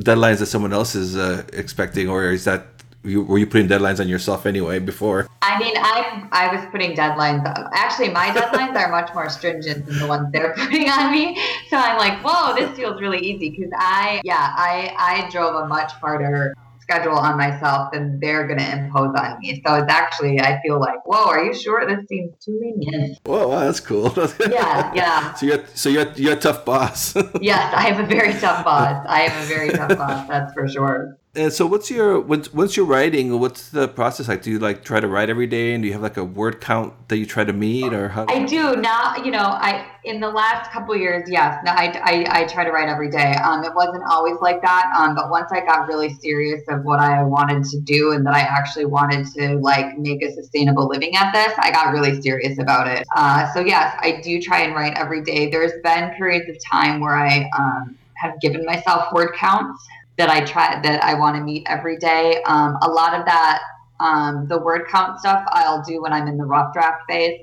deadlines 0.00 0.38
that 0.38 0.46
someone 0.46 0.72
else 0.72 0.94
is 0.94 1.16
uh, 1.16 1.44
expecting, 1.52 2.08
or 2.08 2.30
is 2.30 2.44
that 2.44 2.66
you, 3.04 3.22
were 3.22 3.38
you 3.38 3.46
putting 3.46 3.68
deadlines 3.68 4.00
on 4.00 4.08
yourself 4.08 4.46
anyway 4.46 4.78
before? 4.78 5.28
I 5.42 5.58
mean, 5.58 5.74
I 5.76 6.28
I 6.32 6.54
was 6.54 6.64
putting 6.70 6.96
deadlines. 6.96 7.46
On, 7.46 7.70
actually, 7.74 8.10
my 8.10 8.28
deadlines 8.28 8.76
are 8.76 8.90
much 8.90 9.14
more 9.14 9.28
stringent 9.30 9.86
than 9.86 9.98
the 9.98 10.06
ones 10.06 10.28
they're 10.32 10.54
putting 10.56 10.88
on 10.88 11.12
me. 11.12 11.40
So 11.70 11.76
I'm 11.76 11.96
like, 11.98 12.22
whoa, 12.24 12.54
this 12.54 12.76
feels 12.76 13.00
really 13.00 13.18
easy 13.18 13.50
because 13.50 13.70
I 13.76 14.20
yeah 14.24 14.52
I 14.56 14.94
I 14.98 15.30
drove 15.30 15.54
a 15.54 15.66
much 15.66 15.92
harder 15.92 16.54
schedule 16.88 17.18
on 17.18 17.36
myself 17.36 17.92
than 17.92 18.18
they're 18.18 18.46
going 18.46 18.58
to 18.58 18.78
impose 18.78 19.14
on 19.14 19.38
me. 19.40 19.62
So 19.66 19.74
it's 19.74 19.92
actually, 19.92 20.40
I 20.40 20.58
feel 20.62 20.80
like, 20.80 21.04
whoa, 21.04 21.26
are 21.26 21.44
you 21.44 21.54
sure 21.54 21.86
this 21.86 22.06
seems 22.08 22.32
too 22.42 22.58
lenient? 22.60 23.18
Whoa, 23.24 23.48
wow, 23.48 23.60
that's 23.60 23.80
cool. 23.80 24.12
yeah, 24.50 24.90
yeah. 24.94 25.34
So 25.34 25.46
you're 25.46 25.64
so 25.74 25.90
you're 25.90 26.10
you're 26.12 26.32
a 26.32 26.40
tough 26.40 26.64
boss. 26.64 27.14
yes, 27.40 27.74
I 27.74 27.82
have 27.82 28.00
a 28.00 28.06
very 28.06 28.32
tough 28.32 28.64
boss. 28.64 29.04
I 29.08 29.20
have 29.20 29.44
a 29.44 29.46
very 29.46 29.68
tough 29.68 29.98
boss. 29.98 30.26
That's 30.28 30.52
for 30.54 30.66
sure. 30.66 31.18
And 31.34 31.52
so, 31.52 31.66
what's 31.66 31.90
your 31.90 32.20
once 32.20 32.76
you're 32.76 32.86
writing? 32.86 33.38
What's 33.38 33.68
the 33.68 33.86
process 33.86 34.28
like? 34.28 34.42
Do 34.42 34.50
you 34.50 34.58
like 34.58 34.82
try 34.82 34.98
to 34.98 35.06
write 35.06 35.28
every 35.28 35.46
day, 35.46 35.74
and 35.74 35.82
do 35.82 35.86
you 35.86 35.92
have 35.92 36.02
like 36.02 36.16
a 36.16 36.24
word 36.24 36.60
count 36.60 36.94
that 37.08 37.18
you 37.18 37.26
try 37.26 37.44
to 37.44 37.52
meet, 37.52 37.92
or 37.92 38.08
how? 38.08 38.24
I 38.28 38.44
do 38.46 38.76
now. 38.76 39.14
You 39.16 39.30
know, 39.30 39.44
I 39.44 39.86
in 40.04 40.20
the 40.20 40.30
last 40.30 40.72
couple 40.72 40.96
years, 40.96 41.28
yes. 41.30 41.62
I, 41.66 42.00
I, 42.02 42.40
I 42.40 42.44
try 42.46 42.64
to 42.64 42.72
write 42.72 42.88
every 42.88 43.10
day. 43.10 43.34
Um, 43.44 43.62
it 43.62 43.74
wasn't 43.74 44.04
always 44.08 44.38
like 44.40 44.62
that. 44.62 44.90
Um, 44.98 45.14
but 45.14 45.28
once 45.28 45.52
I 45.52 45.60
got 45.60 45.86
really 45.86 46.14
serious 46.14 46.62
of 46.70 46.82
what 46.84 46.98
I 46.98 47.22
wanted 47.22 47.64
to 47.64 47.80
do, 47.80 48.12
and 48.12 48.24
that 48.24 48.34
I 48.34 48.40
actually 48.40 48.86
wanted 48.86 49.26
to 49.34 49.58
like 49.58 49.98
make 49.98 50.22
a 50.22 50.32
sustainable 50.32 50.88
living 50.88 51.14
at 51.14 51.30
this, 51.32 51.52
I 51.58 51.70
got 51.70 51.92
really 51.92 52.22
serious 52.22 52.58
about 52.58 52.88
it. 52.88 53.06
Uh, 53.14 53.52
so 53.52 53.60
yes, 53.60 53.94
I 54.00 54.22
do 54.22 54.40
try 54.40 54.62
and 54.62 54.74
write 54.74 54.94
every 54.96 55.22
day. 55.22 55.50
There's 55.50 55.72
been 55.84 56.10
periods 56.16 56.48
of 56.48 56.56
time 56.64 57.00
where 57.00 57.16
I 57.16 57.50
um, 57.58 57.98
have 58.14 58.40
given 58.40 58.64
myself 58.64 59.12
word 59.12 59.34
counts 59.36 59.86
that 60.18 60.28
I 60.28 60.44
try 60.44 60.80
that 60.82 61.02
I 61.02 61.14
want 61.14 61.36
to 61.36 61.42
meet 61.42 61.66
every 61.68 61.96
day. 61.96 62.42
Um, 62.46 62.76
a 62.82 62.88
lot 62.88 63.18
of 63.18 63.24
that, 63.24 63.62
um, 64.00 64.46
the 64.48 64.58
word 64.58 64.82
count 64.90 65.20
stuff, 65.20 65.44
I'll 65.48 65.82
do 65.82 66.02
when 66.02 66.12
I'm 66.12 66.26
in 66.26 66.36
the 66.36 66.44
rough 66.44 66.74
draft 66.74 67.02
phase. 67.08 67.40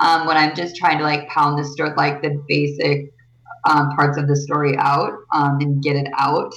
Um, 0.00 0.26
when 0.26 0.36
I'm 0.36 0.56
just 0.56 0.74
trying 0.74 0.98
to 0.98 1.04
like 1.04 1.28
pound 1.28 1.58
the 1.58 1.64
story, 1.64 1.92
like 1.96 2.20
the 2.20 2.42
basic 2.48 3.12
um, 3.64 3.90
parts 3.94 4.18
of 4.18 4.26
the 4.26 4.34
story 4.34 4.74
out 4.76 5.12
um, 5.32 5.58
and 5.60 5.82
get 5.82 5.96
it 5.96 6.08
out. 6.18 6.52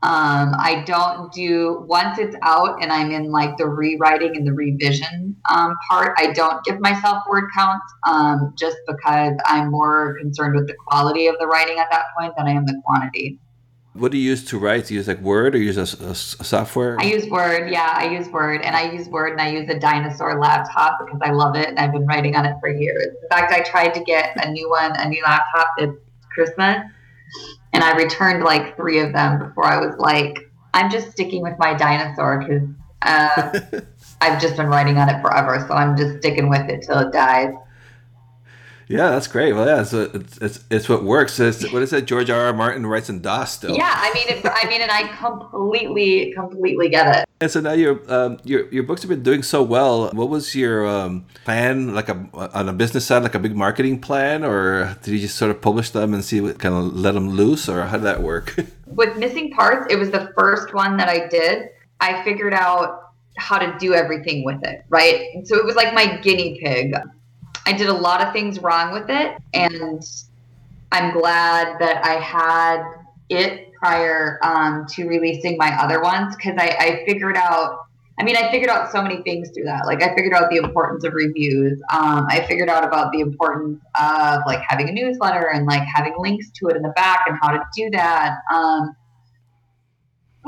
Um, 0.00 0.54
I 0.56 0.84
don't 0.86 1.32
do 1.32 1.84
once 1.88 2.18
it's 2.20 2.36
out 2.42 2.80
and 2.80 2.92
I'm 2.92 3.10
in 3.10 3.32
like 3.32 3.56
the 3.56 3.66
rewriting 3.66 4.36
and 4.36 4.46
the 4.46 4.52
revision 4.52 5.34
part. 5.48 6.14
I 6.18 6.32
don't 6.32 6.62
give 6.64 6.78
myself 6.78 7.24
word 7.28 7.44
counts 7.56 7.84
just 8.56 8.76
because 8.86 9.32
I'm 9.46 9.72
more 9.72 10.16
concerned 10.20 10.54
with 10.54 10.68
the 10.68 10.76
quality 10.86 11.26
of 11.26 11.34
the 11.40 11.48
writing 11.48 11.78
at 11.78 11.88
that 11.90 12.04
point 12.16 12.34
than 12.36 12.46
I 12.46 12.52
am 12.52 12.64
the 12.64 12.80
quantity. 12.84 13.40
What 13.94 14.12
do 14.12 14.18
you 14.18 14.30
use 14.30 14.44
to 14.46 14.58
write? 14.58 14.86
Do 14.86 14.94
you 14.94 15.00
use 15.00 15.08
like 15.08 15.20
Word 15.20 15.54
or 15.54 15.58
use 15.58 15.76
a, 15.76 16.04
a, 16.04 16.10
a, 16.10 16.14
software? 16.14 16.96
I 17.00 17.04
use 17.04 17.26
Word. 17.26 17.70
Yeah, 17.70 17.92
I 17.96 18.08
use 18.10 18.28
Word, 18.28 18.62
and 18.62 18.76
I 18.76 18.92
use 18.92 19.08
Word, 19.08 19.32
and 19.32 19.40
I 19.40 19.50
use 19.50 19.68
a 19.68 19.78
dinosaur 19.78 20.38
laptop 20.38 20.98
because 21.04 21.20
I 21.22 21.32
love 21.32 21.56
it, 21.56 21.68
and 21.68 21.78
I've 21.78 21.92
been 21.92 22.06
writing 22.06 22.36
on 22.36 22.46
it 22.46 22.56
for 22.60 22.68
years. 22.68 23.08
In 23.22 23.28
fact, 23.28 23.52
I 23.52 23.60
tried 23.60 23.94
to 23.94 24.00
get 24.00 24.36
a 24.44 24.50
new 24.50 24.70
one, 24.70 24.92
a 24.92 25.08
new 25.08 25.22
laptop 25.24 25.68
this 25.78 25.90
Christmas, 26.32 26.78
and 27.72 27.82
I 27.82 27.96
returned 27.96 28.44
like 28.44 28.76
three 28.76 29.00
of 29.00 29.12
them 29.12 29.38
before 29.38 29.64
I 29.64 29.84
was 29.84 29.96
like, 29.98 30.50
I'm 30.74 30.90
just 30.90 31.10
sticking 31.10 31.42
with 31.42 31.58
my 31.58 31.74
dinosaur 31.74 32.38
because 32.38 32.68
Uh, 33.02 33.60
I've 34.20 34.40
just 34.40 34.56
been 34.56 34.66
writing 34.66 34.98
on 34.98 35.08
it 35.08 35.20
forever, 35.22 35.64
so 35.68 35.74
I'm 35.74 35.96
just 35.96 36.18
sticking 36.18 36.48
with 36.48 36.68
it 36.68 36.82
till 36.82 36.98
it 36.98 37.12
dies. 37.12 37.52
Yeah, 38.88 39.10
that's 39.10 39.26
great. 39.26 39.52
Well, 39.52 39.66
yeah, 39.66 39.82
so 39.82 40.10
it's 40.14 40.38
it's, 40.38 40.64
it's 40.70 40.88
what 40.88 41.04
works. 41.04 41.38
It's, 41.38 41.70
what 41.72 41.82
is 41.82 41.92
it? 41.92 42.06
George 42.06 42.30
R. 42.30 42.46
R. 42.46 42.52
Martin 42.54 42.86
writes 42.86 43.10
in 43.10 43.20
DOS 43.20 43.52
still. 43.52 43.76
Yeah, 43.76 43.92
I 43.94 44.12
mean, 44.14 44.28
it, 44.28 44.42
I 44.44 44.66
mean, 44.66 44.80
and 44.80 44.90
I 44.90 45.14
completely, 45.16 46.32
completely 46.32 46.88
get 46.88 47.16
it. 47.16 47.28
And 47.40 47.50
so 47.50 47.60
now 47.60 47.72
your 47.72 48.00
um, 48.12 48.38
your 48.44 48.66
your 48.72 48.82
books 48.84 49.02
have 49.02 49.10
been 49.10 49.22
doing 49.22 49.42
so 49.42 49.62
well. 49.62 50.10
What 50.10 50.30
was 50.30 50.54
your 50.54 50.86
um, 50.88 51.26
plan, 51.44 51.94
like 51.94 52.08
a 52.08 52.28
on 52.34 52.68
a 52.68 52.72
business 52.72 53.04
side, 53.04 53.22
like 53.22 53.34
a 53.34 53.38
big 53.38 53.54
marketing 53.54 54.00
plan, 54.00 54.42
or 54.42 54.96
did 55.02 55.12
you 55.12 55.20
just 55.20 55.36
sort 55.36 55.50
of 55.50 55.60
publish 55.60 55.90
them 55.90 56.14
and 56.14 56.24
see 56.24 56.40
what 56.40 56.58
kind 56.58 56.74
of 56.74 56.94
let 56.94 57.12
them 57.12 57.28
loose, 57.30 57.68
or 57.68 57.84
how 57.84 57.98
did 57.98 58.04
that 58.04 58.22
work? 58.22 58.56
With 58.86 59.18
missing 59.18 59.50
parts, 59.50 59.86
it 59.90 59.96
was 59.96 60.10
the 60.10 60.32
first 60.36 60.72
one 60.72 60.96
that 60.96 61.08
I 61.08 61.28
did. 61.28 61.68
I 62.00 62.24
figured 62.24 62.54
out 62.54 63.12
how 63.36 63.58
to 63.58 63.76
do 63.78 63.94
everything 63.94 64.44
with 64.44 64.64
it, 64.64 64.84
right? 64.88 65.26
So 65.44 65.56
it 65.56 65.64
was 65.64 65.76
like 65.76 65.94
my 65.94 66.16
guinea 66.16 66.58
pig. 66.60 66.92
I 67.68 67.72
did 67.72 67.90
a 67.90 67.92
lot 67.92 68.26
of 68.26 68.32
things 68.32 68.60
wrong 68.60 68.94
with 68.94 69.10
it, 69.10 69.36
and 69.52 70.02
I'm 70.90 71.12
glad 71.12 71.78
that 71.80 72.02
I 72.02 72.14
had 72.14 72.82
it 73.28 73.74
prior 73.74 74.38
um, 74.42 74.86
to 74.94 75.06
releasing 75.06 75.58
my 75.58 75.76
other 75.78 76.00
ones 76.00 76.34
because 76.34 76.54
I, 76.58 76.74
I, 76.80 77.04
figured 77.04 77.36
out. 77.36 77.80
I 78.18 78.24
mean, 78.24 78.38
I 78.38 78.50
figured 78.50 78.70
out 78.70 78.90
so 78.90 79.02
many 79.02 79.22
things 79.22 79.50
through 79.50 79.64
that. 79.64 79.84
Like, 79.84 80.02
I 80.02 80.14
figured 80.14 80.32
out 80.32 80.48
the 80.50 80.56
importance 80.56 81.04
of 81.04 81.12
reviews. 81.12 81.78
Um, 81.92 82.24
I 82.30 82.46
figured 82.48 82.70
out 82.70 82.84
about 82.84 83.12
the 83.12 83.20
importance 83.20 83.78
of 84.00 84.40
like 84.46 84.60
having 84.66 84.88
a 84.88 84.92
newsletter 84.92 85.50
and 85.52 85.66
like 85.66 85.82
having 85.94 86.14
links 86.18 86.50
to 86.54 86.68
it 86.68 86.76
in 86.76 86.80
the 86.80 86.92
back 86.96 87.26
and 87.28 87.36
how 87.42 87.50
to 87.50 87.60
do 87.76 87.90
that. 87.90 88.38
Um, 88.50 88.96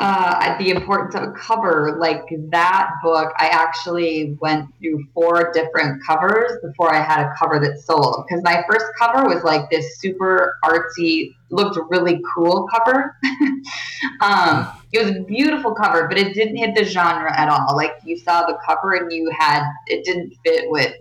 uh, 0.00 0.56
the 0.56 0.70
importance 0.70 1.14
of 1.14 1.22
a 1.24 1.32
cover. 1.32 1.96
Like 2.00 2.24
that 2.48 2.90
book, 3.02 3.32
I 3.36 3.48
actually 3.48 4.36
went 4.40 4.66
through 4.78 5.04
four 5.12 5.52
different 5.52 6.02
covers 6.02 6.52
before 6.62 6.92
I 6.92 7.02
had 7.02 7.26
a 7.26 7.34
cover 7.38 7.60
that 7.60 7.78
sold. 7.80 8.24
Because 8.26 8.42
my 8.42 8.64
first 8.68 8.86
cover 8.98 9.28
was 9.28 9.44
like 9.44 9.68
this 9.70 10.00
super 10.00 10.54
artsy, 10.64 11.34
looked 11.50 11.78
really 11.90 12.18
cool 12.34 12.66
cover. 12.68 13.14
um, 14.22 14.72
it 14.90 15.04
was 15.04 15.16
a 15.16 15.20
beautiful 15.24 15.74
cover, 15.74 16.08
but 16.08 16.16
it 16.16 16.32
didn't 16.32 16.56
hit 16.56 16.74
the 16.74 16.84
genre 16.84 17.38
at 17.38 17.50
all. 17.50 17.76
Like 17.76 17.92
you 18.02 18.16
saw 18.16 18.46
the 18.46 18.58
cover 18.66 18.94
and 18.94 19.12
you 19.12 19.30
had, 19.38 19.62
it 19.86 20.02
didn't 20.06 20.32
fit 20.46 20.70
with, 20.70 20.94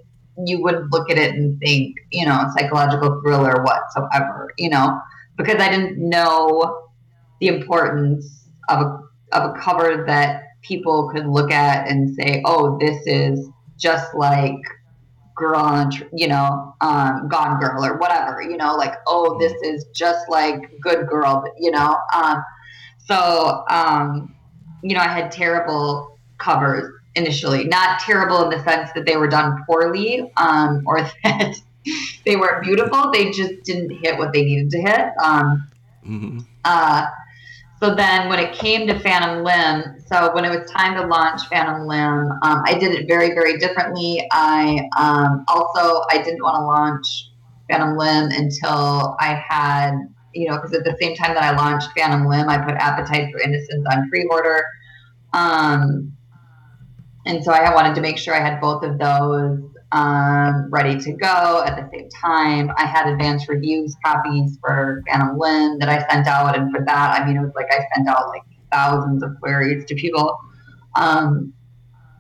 you 0.45 0.61
wouldn't 0.61 0.91
look 0.91 1.09
at 1.09 1.17
it 1.17 1.35
and 1.35 1.57
think, 1.61 1.95
you 2.11 2.25
know, 2.25 2.51
psychological 2.53 3.21
thriller 3.21 3.63
whatsoever, 3.63 4.53
you 4.57 4.69
know, 4.69 4.99
because 5.37 5.61
I 5.61 5.69
didn't 5.69 5.97
know 5.97 6.89
the 7.39 7.47
importance 7.47 8.38
of 8.69 8.81
a, 8.81 9.37
of 9.37 9.51
a 9.51 9.59
cover 9.59 10.03
that 10.05 10.43
people 10.61 11.09
could 11.09 11.25
look 11.25 11.51
at 11.51 11.87
and 11.87 12.13
say, 12.15 12.41
oh, 12.45 12.77
this 12.79 13.01
is 13.05 13.49
just 13.77 14.13
like 14.13 14.57
girl 15.35 15.59
on, 15.59 15.91
you 16.13 16.27
know, 16.27 16.75
um, 16.81 17.27
Gone 17.29 17.59
Girl 17.59 17.83
or 17.83 17.97
whatever, 17.97 18.41
you 18.41 18.57
know, 18.57 18.75
like, 18.75 18.95
oh, 19.07 19.39
this 19.39 19.53
is 19.63 19.85
just 19.93 20.29
like 20.29 20.59
Good 20.81 21.07
Girl, 21.07 21.43
you 21.57 21.71
know. 21.71 21.97
Um, 22.13 22.43
so, 22.97 23.63
um, 23.69 24.35
you 24.83 24.95
know, 24.95 25.01
I 25.01 25.07
had 25.07 25.31
terrible 25.31 26.17
covers 26.37 26.93
initially, 27.15 27.65
not 27.65 27.99
terrible 27.99 28.43
in 28.43 28.49
the 28.49 28.63
sense 28.63 28.91
that 28.93 29.05
they 29.05 29.17
were 29.17 29.27
done 29.27 29.63
poorly 29.65 30.31
um, 30.37 30.83
or 30.85 31.01
that 31.23 31.55
they 32.25 32.35
weren't 32.35 32.63
beautiful. 32.63 33.11
They 33.11 33.31
just 33.31 33.63
didn't 33.63 33.91
hit 34.03 34.17
what 34.17 34.33
they 34.33 34.43
needed 34.43 34.69
to 34.71 34.81
hit. 34.81 35.07
Um, 35.23 35.69
mm-hmm. 36.05 36.39
uh, 36.65 37.07
so 37.81 37.95
then 37.95 38.27
when 38.27 38.39
it 38.39 38.53
came 38.53 38.87
to 38.87 38.99
Phantom 38.99 39.43
Limb, 39.43 40.03
so 40.07 40.33
when 40.33 40.43
it 40.43 40.49
was 40.49 40.69
time 40.69 40.95
to 40.95 41.07
launch 41.07 41.41
Phantom 41.47 41.87
Limb, 41.87 42.31
um, 42.43 42.63
I 42.65 42.77
did 42.77 42.93
it 42.93 43.07
very, 43.07 43.29
very 43.29 43.57
differently. 43.57 44.27
I 44.31 44.89
um, 44.97 45.45
also, 45.47 46.03
I 46.09 46.21
didn't 46.21 46.43
want 46.43 46.55
to 46.55 46.65
launch 46.65 47.31
Phantom 47.69 47.97
Limb 47.97 48.31
until 48.31 49.15
I 49.19 49.41
had, 49.47 49.91
you 50.33 50.49
know, 50.49 50.57
because 50.57 50.73
at 50.73 50.83
the 50.83 50.97
same 50.99 51.15
time 51.15 51.33
that 51.33 51.43
I 51.43 51.55
launched 51.55 51.89
Phantom 51.95 52.27
Limb, 52.27 52.49
I 52.49 52.57
put 52.57 52.75
Appetite 52.75 53.31
for 53.31 53.39
Innocence 53.39 53.85
on 53.91 54.09
pre-order. 54.09 54.65
Um, 55.31 56.11
and 57.25 57.43
so 57.43 57.53
I 57.53 57.73
wanted 57.73 57.95
to 57.95 58.01
make 58.01 58.17
sure 58.17 58.35
I 58.35 58.41
had 58.41 58.59
both 58.59 58.83
of 58.83 58.97
those 58.97 59.61
um, 59.91 60.69
ready 60.69 60.99
to 60.99 61.13
go 61.13 61.63
at 61.65 61.75
the 61.75 61.89
same 61.91 62.09
time. 62.09 62.71
I 62.77 62.85
had 62.85 63.07
advanced 63.07 63.47
reviews 63.49 63.95
copies 64.05 64.57
for 64.61 65.03
Phantom 65.07 65.37
Limb 65.37 65.79
that 65.79 65.89
I 65.89 66.07
sent 66.07 66.27
out, 66.27 66.57
and 66.57 66.71
for 66.71 66.83
that, 66.85 67.19
I 67.19 67.25
mean, 67.25 67.37
it 67.37 67.41
was 67.41 67.53
like 67.55 67.67
I 67.71 67.85
sent 67.95 68.07
out 68.07 68.29
like 68.29 68.43
thousands 68.71 69.23
of 69.23 69.31
queries 69.39 69.85
to 69.85 69.95
people 69.95 70.37
um, 70.95 71.53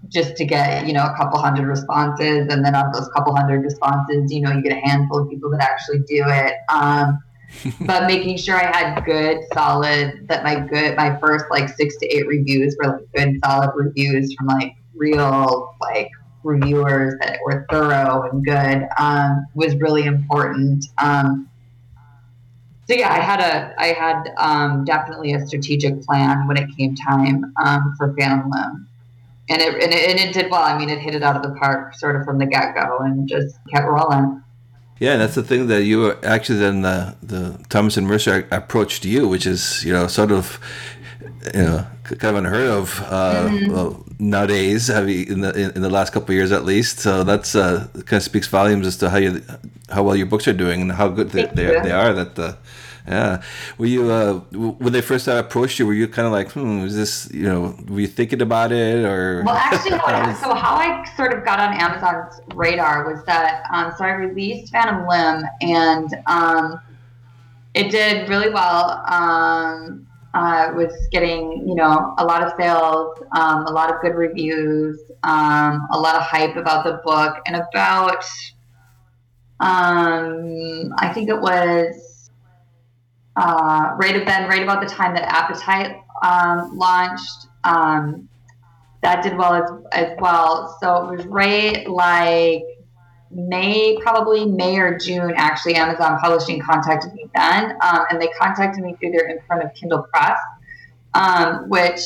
just 0.07 0.35
to 0.37 0.45
get 0.45 0.87
you 0.87 0.93
know 0.93 1.05
a 1.05 1.15
couple 1.15 1.39
hundred 1.39 1.67
responses, 1.67 2.47
and 2.49 2.65
then 2.65 2.73
of 2.73 2.91
those 2.93 3.07
couple 3.09 3.35
hundred 3.35 3.61
responses, 3.61 4.31
you 4.31 4.41
know, 4.41 4.51
you 4.51 4.63
get 4.63 4.73
a 4.73 4.87
handful 4.87 5.19
of 5.19 5.29
people 5.29 5.51
that 5.51 5.61
actually 5.61 5.99
do 5.99 6.23
it. 6.27 6.55
Um, 6.69 7.19
but 7.81 8.05
making 8.05 8.37
sure 8.37 8.55
I 8.55 8.65
had 8.65 9.03
good, 9.05 9.39
solid, 9.53 10.27
that 10.27 10.43
my 10.43 10.59
good, 10.59 10.95
my 10.95 11.17
first 11.19 11.45
like 11.49 11.69
six 11.69 11.97
to 11.97 12.07
eight 12.07 12.27
reviews 12.27 12.75
were 12.79 12.91
like 12.91 13.11
good, 13.15 13.39
solid 13.43 13.71
reviews 13.75 14.33
from 14.35 14.47
like 14.47 14.73
real 14.95 15.75
like 15.81 16.09
reviewers 16.43 17.15
that 17.21 17.39
were 17.45 17.65
thorough 17.69 18.29
and 18.29 18.43
good 18.43 18.87
um, 18.97 19.45
was 19.55 19.75
really 19.75 20.05
important. 20.05 20.85
Um, 20.97 21.49
so 22.87 22.95
yeah, 22.95 23.11
I 23.13 23.19
had 23.19 23.39
a 23.39 23.79
I 23.79 23.87
had 23.87 24.33
um, 24.37 24.83
definitely 24.83 25.33
a 25.33 25.45
strategic 25.45 26.01
plan 26.01 26.47
when 26.47 26.57
it 26.57 26.75
came 26.75 26.95
time 26.95 27.53
um, 27.63 27.93
for 27.97 28.15
Phantom. 28.17 28.87
And 29.51 29.61
it, 29.61 29.73
and 29.73 29.93
it, 29.93 30.09
and 30.09 30.19
it 30.19 30.33
did 30.33 30.51
well. 30.51 30.61
I 30.61 30.77
mean, 30.77 30.89
it 30.89 30.99
hit 30.99 31.15
it 31.15 31.23
out 31.23 31.35
of 31.35 31.41
the 31.41 31.57
park 31.59 31.95
sort 31.95 32.15
of 32.15 32.23
from 32.23 32.37
the 32.37 32.45
get 32.45 32.75
go 32.75 32.99
and 32.99 33.27
just 33.27 33.57
kept 33.71 33.87
rolling. 33.87 34.43
Yeah, 34.99 35.15
that's 35.15 35.35
the 35.35 35.43
thing 35.43 35.67
that 35.67 35.83
you 35.83 35.99
were 35.99 36.17
actually 36.23 36.59
then 36.59 36.81
the, 36.81 37.15
the 37.23 37.63
Thomas 37.69 37.95
and 37.95 38.05
Mercer 38.05 38.47
approached 38.51 39.05
you, 39.05 39.27
which 39.27 39.45
is 39.45 39.83
you 39.85 39.93
know 39.93 40.07
sort 40.07 40.31
of 40.31 40.59
you 41.53 41.61
know 41.61 41.85
kind 42.03 42.35
of 42.35 42.43
unheard 42.43 42.69
of 42.69 43.01
uh, 43.05 43.47
mm-hmm. 43.47 43.71
well, 43.71 44.05
nowadays. 44.19 44.89
I 44.89 45.03
mean, 45.03 45.31
in 45.31 45.41
the 45.41 45.71
in 45.75 45.81
the 45.81 45.89
last 45.89 46.11
couple 46.11 46.29
of 46.29 46.35
years 46.35 46.51
at 46.51 46.65
least. 46.65 46.99
So 46.99 47.23
that's 47.23 47.55
uh, 47.55 47.87
kind 47.93 48.13
of 48.13 48.23
speaks 48.23 48.47
volumes 48.47 48.87
as 48.87 48.97
to 48.97 49.09
how 49.09 49.17
you 49.17 49.41
how 49.89 50.03
well 50.03 50.15
your 50.15 50.27
books 50.27 50.47
are 50.47 50.53
doing 50.53 50.81
and 50.81 50.91
how 50.91 51.07
good 51.07 51.29
they, 51.29 51.45
they, 51.45 51.65
they 51.81 51.91
are. 51.91 52.13
That 52.13 52.37
uh, 52.37 52.53
yeah, 53.07 53.41
were 53.77 53.85
you 53.85 54.11
uh, 54.11 54.33
when 54.51 54.93
they 54.93 55.01
first 55.01 55.27
approached 55.27 55.79
you? 55.79 55.87
Were 55.87 55.93
you 55.93 56.07
kind 56.07 56.25
of 56.25 56.31
like, 56.31 56.51
hmm, 56.51 56.81
is 56.85 56.95
this 56.95 57.29
you 57.33 57.43
know? 57.43 57.75
Were 57.87 58.01
you 58.01 58.07
thinking 58.07 58.41
about 58.41 58.71
it 58.71 59.05
or? 59.05 59.43
Well, 59.45 59.55
actually, 59.55 59.91
so 60.41 60.53
how 60.53 60.75
I 60.75 61.09
sort 61.15 61.33
of 61.33 61.45
got 61.45 61.59
on 61.59 61.73
Amazon's 61.73 62.41
radar 62.53 63.11
was 63.11 63.23
that 63.25 63.63
um, 63.71 63.93
so 63.97 64.05
I 64.05 64.11
released 64.11 64.71
Phantom 64.71 65.07
Limb 65.07 65.43
and 65.61 66.13
um, 66.27 66.81
it 67.73 67.89
did 67.91 68.27
really 68.29 68.49
well. 68.49 69.03
Um, 69.07 70.05
uh, 70.33 70.71
was 70.75 70.93
getting 71.11 71.67
you 71.67 71.75
know 71.75 72.13
a 72.17 72.25
lot 72.25 72.43
of 72.43 72.53
sales, 72.59 73.17
um, 73.35 73.65
a 73.65 73.71
lot 73.71 73.93
of 73.93 74.01
good 74.01 74.15
reviews, 74.15 74.99
um, 75.23 75.87
a 75.91 75.99
lot 75.99 76.15
of 76.15 76.21
hype 76.21 76.55
about 76.55 76.83
the 76.83 77.01
book, 77.03 77.37
and 77.47 77.55
about 77.55 78.23
um, 79.59 80.93
I 80.97 81.11
think 81.13 81.29
it 81.29 81.39
was 81.39 82.29
uh, 83.35 83.95
right 83.97 84.25
then 84.25 84.49
right 84.49 84.63
about 84.63 84.81
the 84.81 84.93
time 84.93 85.13
that 85.15 85.23
Appetite 85.23 85.97
um, 86.21 86.77
launched. 86.77 87.47
Um, 87.63 88.29
that 89.01 89.23
did 89.23 89.37
well 89.37 89.53
as, 89.53 89.71
as 89.91 90.17
well. 90.19 90.77
So 90.81 91.09
it 91.09 91.17
was 91.17 91.25
right 91.27 91.89
like 91.89 92.63
May, 93.31 93.97
probably 94.01 94.45
May 94.45 94.77
or 94.77 94.97
June, 94.97 95.33
actually, 95.35 95.75
Amazon 95.75 96.19
Publishing 96.19 96.59
contacted 96.61 97.13
me 97.13 97.25
then, 97.35 97.77
um, 97.81 98.05
and 98.09 98.21
they 98.21 98.27
contacted 98.39 98.83
me 98.83 98.95
through 98.99 99.11
their 99.11 99.27
imprint 99.29 99.63
of 99.63 99.73
Kindle 99.75 100.05
Press, 100.11 100.39
um, 101.13 101.69
which 101.69 102.01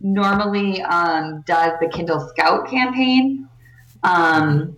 normally 0.00 0.82
um, 0.82 1.42
does 1.46 1.72
the 1.80 1.88
Kindle 1.88 2.20
Scout 2.28 2.68
campaign. 2.68 3.48
Um, 4.02 4.76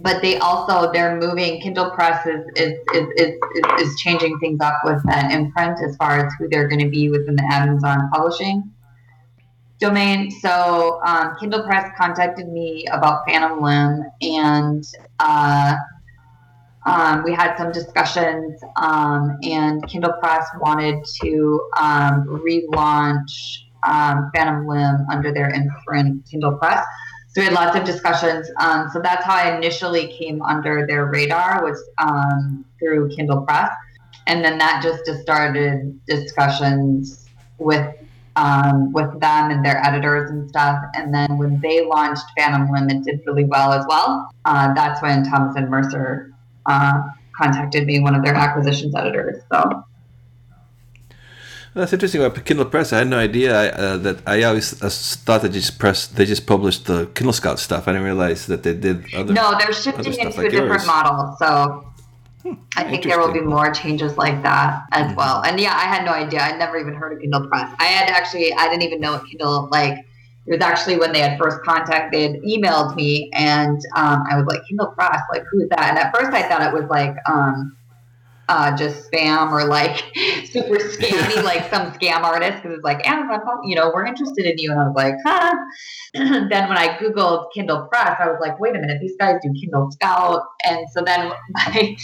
but 0.00 0.22
they 0.22 0.38
also 0.38 0.92
they're 0.92 1.18
moving 1.18 1.60
Kindle 1.60 1.90
Press 1.90 2.24
is 2.24 2.44
is, 2.54 2.78
is, 2.94 3.06
is, 3.16 3.34
is 3.80 3.98
changing 3.98 4.38
things 4.38 4.60
up 4.60 4.78
with 4.84 5.02
that 5.06 5.32
imprint 5.32 5.80
as 5.82 5.96
far 5.96 6.24
as 6.24 6.32
who 6.38 6.48
they're 6.48 6.68
going 6.68 6.80
to 6.80 6.88
be 6.88 7.10
within 7.10 7.34
the 7.34 7.44
Amazon 7.50 8.08
Publishing 8.12 8.72
domain. 9.78 10.30
So 10.30 11.00
um, 11.04 11.36
Kindle 11.38 11.62
Press 11.62 11.90
contacted 11.96 12.48
me 12.48 12.86
about 12.92 13.22
Phantom 13.26 13.62
Limb, 13.62 14.04
and 14.20 14.84
uh, 15.20 15.76
um, 16.84 17.22
we 17.24 17.32
had 17.32 17.56
some 17.56 17.72
discussions. 17.72 18.60
Um, 18.76 19.38
and 19.42 19.86
Kindle 19.88 20.14
Press 20.20 20.46
wanted 20.60 21.04
to 21.22 21.60
um, 21.80 22.42
relaunch 22.44 23.58
um, 23.86 24.30
Phantom 24.34 24.66
Limb 24.66 25.06
under 25.12 25.32
their 25.32 25.50
imprint 25.50 26.28
Kindle 26.28 26.56
Press. 26.56 26.84
So 27.28 27.42
we 27.42 27.44
had 27.44 27.54
lots 27.54 27.76
of 27.76 27.84
discussions. 27.84 28.50
Um, 28.58 28.88
so 28.92 29.00
that's 29.00 29.24
how 29.24 29.36
I 29.36 29.56
initially 29.56 30.08
came 30.08 30.42
under 30.42 30.86
their 30.86 31.06
radar 31.06 31.62
was 31.62 31.82
through 32.78 33.10
Kindle 33.10 33.42
Press, 33.42 33.70
and 34.26 34.44
then 34.44 34.58
that 34.58 34.82
just 34.82 35.04
started 35.22 36.00
discussions 36.06 37.26
with 37.58 37.97
um, 38.38 38.92
with 38.92 39.10
them 39.20 39.50
and 39.50 39.64
their 39.64 39.84
editors 39.84 40.30
and 40.30 40.48
stuff. 40.48 40.78
And 40.94 41.12
then 41.12 41.36
when 41.38 41.60
they 41.60 41.84
launched 41.84 42.24
Phantom 42.36 42.70
Limb, 42.70 42.88
it 42.88 43.04
did 43.04 43.20
really 43.26 43.44
well 43.44 43.72
as 43.72 43.84
well. 43.88 44.30
Uh, 44.44 44.72
that's 44.74 45.02
when 45.02 45.24
Thomas 45.24 45.56
and 45.56 45.68
Mercer 45.68 46.32
uh, 46.66 47.02
contacted 47.36 47.86
me, 47.86 48.00
one 48.00 48.14
of 48.14 48.24
their 48.24 48.34
acquisitions 48.34 48.94
editors. 48.94 49.42
So. 49.52 49.84
That's 51.74 51.92
interesting 51.92 52.22
about 52.22 52.44
Kindle 52.44 52.64
Press. 52.64 52.92
I 52.92 52.98
had 52.98 53.08
no 53.08 53.18
idea 53.18 53.54
uh, 53.54 53.96
that. 53.98 54.26
I 54.26 54.42
always 54.42 54.82
uh, 54.82 54.88
thought 54.88 55.42
that 55.42 55.50
just 55.50 55.78
press 55.78 56.08
they 56.08 56.24
just 56.24 56.44
published 56.46 56.86
the 56.86 57.06
Kindle 57.14 57.32
Scout 57.32 57.60
stuff. 57.60 57.86
I 57.86 57.92
didn't 57.92 58.04
realize 58.04 58.46
that 58.46 58.64
they 58.64 58.74
did 58.74 59.04
other. 59.14 59.32
No, 59.32 59.56
they're 59.56 59.72
shifting 59.72 60.12
into 60.12 60.36
like 60.36 60.46
a 60.46 60.50
different 60.50 60.86
model. 60.86 61.36
So 61.38 61.87
I 62.76 62.84
think 62.84 63.04
there 63.04 63.18
will 63.18 63.32
be 63.32 63.40
more 63.40 63.70
changes 63.72 64.16
like 64.16 64.42
that 64.42 64.84
as 64.92 65.06
mm-hmm. 65.06 65.16
well. 65.16 65.42
And 65.42 65.58
yeah, 65.60 65.74
I 65.74 65.84
had 65.84 66.04
no 66.04 66.12
idea. 66.12 66.40
I 66.40 66.56
never 66.56 66.78
even 66.78 66.94
heard 66.94 67.12
of 67.12 67.20
Kindle 67.20 67.46
Press. 67.48 67.74
I 67.78 67.84
had 67.84 68.08
actually 68.10 68.52
I 68.54 68.68
didn't 68.68 68.82
even 68.82 69.00
know 69.00 69.12
what 69.12 69.26
Kindle 69.26 69.68
like. 69.70 69.98
It 70.46 70.52
was 70.52 70.60
actually 70.60 70.96
when 70.96 71.12
they 71.12 71.20
had 71.20 71.38
first 71.38 71.60
contacted, 71.62 72.40
they 72.42 72.56
emailed 72.56 72.96
me, 72.96 73.30
and 73.34 73.78
um, 73.94 74.24
I 74.30 74.36
was 74.36 74.46
like, 74.46 74.66
Kindle 74.66 74.86
Press, 74.86 75.20
like 75.30 75.44
who's 75.50 75.68
that? 75.68 75.90
And 75.90 75.98
at 75.98 76.14
first 76.16 76.32
I 76.32 76.48
thought 76.48 76.62
it 76.62 76.72
was 76.72 76.88
like. 76.88 77.14
Um, 77.28 77.76
uh, 78.48 78.76
just 78.76 79.10
spam 79.10 79.52
or 79.52 79.66
like 79.66 79.98
super 80.46 80.76
scammy, 80.76 81.42
like 81.42 81.68
some 81.70 81.92
scam 81.92 82.22
artist 82.22 82.62
because 82.62 82.76
it's 82.76 82.84
like 82.84 83.06
Amazon, 83.06 83.40
you 83.64 83.76
know, 83.76 83.90
we're 83.94 84.06
interested 84.06 84.46
in 84.46 84.58
you. 84.58 84.70
And 84.70 84.80
I 84.80 84.84
was 84.84 84.96
like, 84.96 85.14
huh. 85.24 85.54
then 86.14 86.68
when 86.68 86.78
I 86.78 86.96
Googled 86.98 87.52
Kindle 87.52 87.86
Press, 87.86 88.16
I 88.18 88.28
was 88.28 88.38
like, 88.40 88.58
wait 88.58 88.74
a 88.74 88.78
minute, 88.78 88.98
these 89.00 89.16
guys 89.18 89.36
do 89.42 89.52
Kindle 89.60 89.90
Scout. 89.90 90.42
And 90.64 90.88
so 90.90 91.02
then 91.02 91.30
my, 91.50 91.96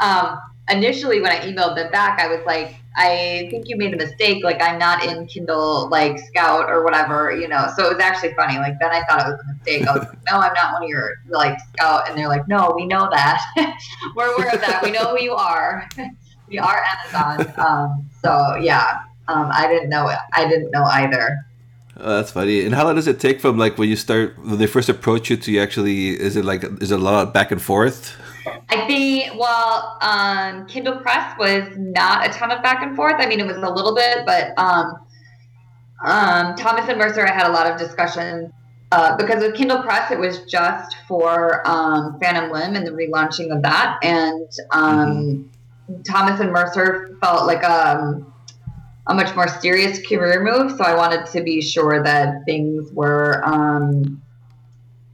um, 0.00 0.38
initially 0.70 1.20
when 1.20 1.32
I 1.32 1.40
emailed 1.40 1.76
them 1.76 1.90
back, 1.90 2.20
I 2.20 2.28
was 2.28 2.44
like, 2.46 2.76
I 2.96 3.48
think 3.50 3.68
you 3.68 3.76
made 3.76 3.92
a 3.92 3.96
mistake. 3.96 4.44
Like 4.44 4.62
I'm 4.62 4.78
not 4.78 5.04
in 5.04 5.26
Kindle 5.26 5.88
like 5.88 6.18
Scout 6.18 6.70
or 6.70 6.84
whatever, 6.84 7.34
you 7.34 7.48
know. 7.48 7.68
So 7.76 7.86
it 7.86 7.94
was 7.94 8.02
actually 8.02 8.34
funny. 8.34 8.58
Like 8.58 8.78
then 8.78 8.90
I 8.90 9.02
thought 9.04 9.20
it 9.26 9.32
was 9.32 9.40
a 9.40 9.52
mistake. 9.52 9.88
I 9.88 9.92
was 9.92 10.06
like, 10.06 10.18
no, 10.30 10.38
I'm 10.38 10.52
not 10.54 10.74
one 10.74 10.84
of 10.84 10.88
your 10.88 11.14
like 11.28 11.58
Scout. 11.72 12.08
And 12.08 12.16
they're 12.16 12.28
like, 12.28 12.46
no, 12.46 12.72
we 12.76 12.86
know 12.86 13.08
that. 13.10 13.42
We're 14.14 14.32
aware 14.34 14.54
of 14.54 14.60
that. 14.60 14.82
We 14.82 14.92
know 14.92 15.16
who 15.16 15.22
you 15.22 15.34
are. 15.34 15.88
we 16.48 16.58
are 16.58 16.84
Amazon. 17.12 17.52
Um, 17.56 18.10
so 18.22 18.56
yeah, 18.56 19.00
um, 19.28 19.50
I 19.52 19.66
didn't 19.66 19.88
know. 19.88 20.10
I 20.32 20.46
didn't 20.46 20.70
know 20.70 20.84
either. 20.84 21.38
Oh, 21.96 22.16
that's 22.16 22.32
funny. 22.32 22.64
And 22.64 22.74
how 22.74 22.84
long 22.84 22.96
does 22.96 23.06
it 23.06 23.20
take 23.20 23.40
from 23.40 23.56
like 23.56 23.78
when 23.78 23.88
you 23.88 23.96
start 23.96 24.38
when 24.38 24.58
they 24.58 24.66
first 24.66 24.88
approach 24.88 25.30
you 25.30 25.36
to 25.36 25.52
you 25.52 25.60
actually? 25.60 26.10
Is 26.10 26.36
it 26.36 26.44
like 26.44 26.64
is 26.80 26.90
it 26.90 27.00
a 27.00 27.02
lot 27.02 27.32
back 27.32 27.50
and 27.50 27.62
forth? 27.62 28.16
I 28.46 28.86
think, 28.86 29.38
well, 29.38 29.98
um, 30.00 30.66
Kindle 30.66 30.98
Press 30.98 31.36
was 31.38 31.64
not 31.76 32.28
a 32.28 32.32
ton 32.32 32.50
of 32.50 32.62
back 32.62 32.82
and 32.82 32.94
forth. 32.96 33.14
I 33.18 33.26
mean, 33.26 33.40
it 33.40 33.46
was 33.46 33.56
a 33.56 33.70
little 33.70 33.94
bit, 33.94 34.26
but 34.26 34.52
um, 34.58 34.94
um, 36.04 36.54
Thomas 36.56 36.88
and 36.88 36.98
Mercer, 36.98 37.26
I 37.26 37.32
had 37.32 37.46
a 37.46 37.52
lot 37.52 37.70
of 37.70 37.78
discussions 37.78 38.52
uh, 38.92 39.16
because 39.16 39.42
with 39.42 39.54
Kindle 39.54 39.82
Press, 39.82 40.10
it 40.10 40.18
was 40.18 40.44
just 40.44 40.96
for 41.08 41.66
um, 41.66 42.18
Phantom 42.20 42.50
Limb 42.50 42.76
and 42.76 42.86
the 42.86 42.90
relaunching 42.90 43.54
of 43.54 43.62
that. 43.62 43.98
And 44.02 44.48
um, 44.70 45.50
mm-hmm. 45.88 46.02
Thomas 46.02 46.40
and 46.40 46.52
Mercer 46.52 47.16
felt 47.20 47.46
like 47.46 47.62
a, 47.62 47.98
um, 47.98 48.32
a 49.06 49.14
much 49.14 49.34
more 49.34 49.48
serious 49.48 50.04
career 50.06 50.42
move. 50.42 50.76
So 50.76 50.84
I 50.84 50.94
wanted 50.94 51.26
to 51.26 51.42
be 51.42 51.60
sure 51.60 52.02
that 52.02 52.44
things 52.46 52.90
were 52.92 53.42
um, 53.44 54.22